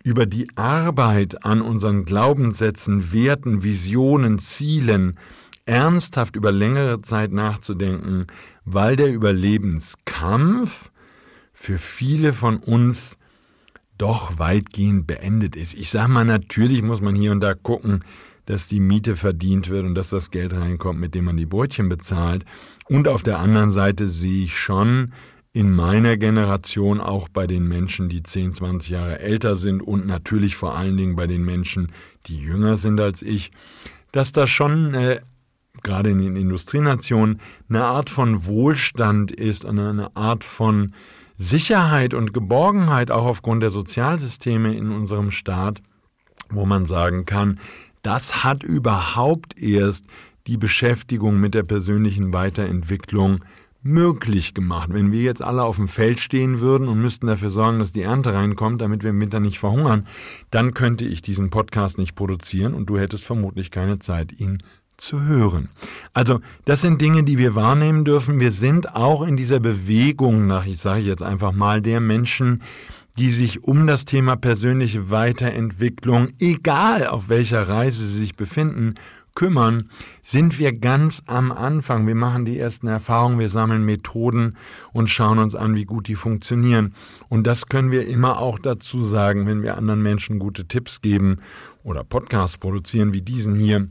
über 0.04 0.26
die 0.26 0.48
Arbeit 0.56 1.44
an 1.44 1.60
unseren 1.60 2.04
Glaubenssätzen, 2.04 3.12
Werten, 3.12 3.62
Visionen, 3.62 4.38
Zielen 4.38 5.18
ernsthaft 5.64 6.36
über 6.36 6.50
längere 6.50 7.02
Zeit 7.02 7.32
nachzudenken, 7.32 8.26
weil 8.64 8.96
der 8.96 9.12
Überlebenskampf 9.12 10.90
für 11.52 11.78
viele 11.78 12.32
von 12.32 12.56
uns 12.58 13.16
doch 13.98 14.38
weitgehend 14.38 15.06
beendet 15.06 15.54
ist. 15.54 15.74
Ich 15.74 15.90
sage 15.90 16.10
mal, 16.10 16.24
natürlich 16.24 16.82
muss 16.82 17.00
man 17.00 17.14
hier 17.14 17.30
und 17.30 17.40
da 17.40 17.54
gucken, 17.54 18.02
dass 18.46 18.66
die 18.66 18.80
Miete 18.80 19.16
verdient 19.16 19.68
wird 19.68 19.84
und 19.84 19.94
dass 19.94 20.10
das 20.10 20.30
Geld 20.30 20.52
reinkommt, 20.52 20.98
mit 21.00 21.14
dem 21.14 21.24
man 21.24 21.36
die 21.36 21.46
Brötchen 21.46 21.88
bezahlt. 21.88 22.44
Und 22.88 23.08
auf 23.08 23.22
der 23.22 23.38
anderen 23.38 23.70
Seite 23.70 24.08
sehe 24.08 24.44
ich 24.44 24.58
schon 24.58 25.12
in 25.52 25.70
meiner 25.70 26.16
Generation, 26.16 27.00
auch 27.00 27.28
bei 27.28 27.46
den 27.46 27.68
Menschen, 27.68 28.08
die 28.08 28.22
10, 28.22 28.54
20 28.54 28.90
Jahre 28.90 29.18
älter 29.18 29.56
sind 29.56 29.82
und 29.82 30.06
natürlich 30.06 30.56
vor 30.56 30.74
allen 30.76 30.96
Dingen 30.96 31.14
bei 31.14 31.26
den 31.26 31.44
Menschen, 31.44 31.92
die 32.26 32.38
jünger 32.38 32.78
sind 32.78 33.00
als 33.00 33.20
ich, 33.20 33.50
dass 34.12 34.32
da 34.32 34.46
schon 34.46 34.94
äh, 34.94 35.20
gerade 35.82 36.10
in 36.10 36.18
den 36.18 36.36
Industrienationen 36.36 37.40
eine 37.68 37.84
Art 37.84 38.08
von 38.08 38.46
Wohlstand 38.46 39.30
ist 39.30 39.66
eine 39.66 40.14
Art 40.16 40.44
von 40.44 40.94
Sicherheit 41.36 42.14
und 42.14 42.32
Geborgenheit 42.32 43.10
auch 43.10 43.26
aufgrund 43.26 43.62
der 43.62 43.70
Sozialsysteme 43.70 44.74
in 44.76 44.90
unserem 44.90 45.30
Staat, 45.30 45.82
wo 46.50 46.66
man 46.66 46.86
sagen 46.86 47.26
kann, 47.26 47.58
das 48.02 48.44
hat 48.44 48.62
überhaupt 48.62 49.58
erst 49.58 50.06
die 50.46 50.56
Beschäftigung 50.56 51.38
mit 51.38 51.54
der 51.54 51.62
persönlichen 51.62 52.32
Weiterentwicklung 52.32 53.44
möglich 53.82 54.54
gemacht. 54.54 54.90
Wenn 54.92 55.10
wir 55.10 55.22
jetzt 55.22 55.42
alle 55.42 55.64
auf 55.64 55.76
dem 55.76 55.88
Feld 55.88 56.20
stehen 56.20 56.60
würden 56.60 56.88
und 56.88 57.00
müssten 57.00 57.26
dafür 57.26 57.50
sorgen, 57.50 57.80
dass 57.80 57.92
die 57.92 58.02
Ernte 58.02 58.32
reinkommt, 58.32 58.80
damit 58.80 59.02
wir 59.02 59.10
im 59.10 59.20
Winter 59.20 59.40
nicht 59.40 59.58
verhungern, 59.58 60.06
dann 60.50 60.74
könnte 60.74 61.04
ich 61.04 61.22
diesen 61.22 61.50
Podcast 61.50 61.98
nicht 61.98 62.14
produzieren 62.14 62.74
und 62.74 62.86
du 62.86 62.98
hättest 62.98 63.24
vermutlich 63.24 63.70
keine 63.70 63.98
Zeit, 63.98 64.38
ihn 64.38 64.62
zu 64.96 65.22
hören. 65.22 65.68
Also 66.12 66.40
das 66.64 66.80
sind 66.80 67.00
Dinge, 67.00 67.24
die 67.24 67.38
wir 67.38 67.56
wahrnehmen 67.56 68.04
dürfen. 68.04 68.38
Wir 68.38 68.52
sind 68.52 68.94
auch 68.94 69.22
in 69.22 69.36
dieser 69.36 69.58
Bewegung 69.58 70.46
nach, 70.46 70.64
ich 70.64 70.78
sage 70.78 71.00
jetzt 71.00 71.22
einfach 71.22 71.52
mal, 71.52 71.82
der 71.82 72.00
Menschen, 72.00 72.62
die 73.18 73.30
sich 73.30 73.64
um 73.64 73.86
das 73.86 74.04
Thema 74.04 74.36
persönliche 74.36 75.10
Weiterentwicklung, 75.10 76.28
egal 76.40 77.06
auf 77.06 77.28
welcher 77.28 77.68
Reise 77.68 78.06
sie 78.06 78.20
sich 78.20 78.36
befinden, 78.36 78.94
kümmern, 79.34 79.88
sind 80.22 80.58
wir 80.58 80.72
ganz 80.72 81.22
am 81.26 81.52
Anfang. 81.52 82.06
Wir 82.06 82.14
machen 82.14 82.44
die 82.44 82.58
ersten 82.58 82.86
Erfahrungen, 82.86 83.38
wir 83.38 83.48
sammeln 83.48 83.84
Methoden 83.84 84.56
und 84.92 85.08
schauen 85.08 85.38
uns 85.38 85.54
an, 85.54 85.74
wie 85.74 85.84
gut 85.84 86.08
die 86.08 86.14
funktionieren. 86.14 86.94
Und 87.28 87.46
das 87.46 87.66
können 87.66 87.90
wir 87.90 88.06
immer 88.06 88.38
auch 88.38 88.58
dazu 88.58 89.04
sagen, 89.04 89.46
wenn 89.46 89.62
wir 89.62 89.76
anderen 89.76 90.02
Menschen 90.02 90.38
gute 90.38 90.66
Tipps 90.66 91.00
geben 91.00 91.38
oder 91.82 92.04
Podcasts 92.04 92.58
produzieren 92.58 93.14
wie 93.14 93.22
diesen 93.22 93.54
hier, 93.54 93.88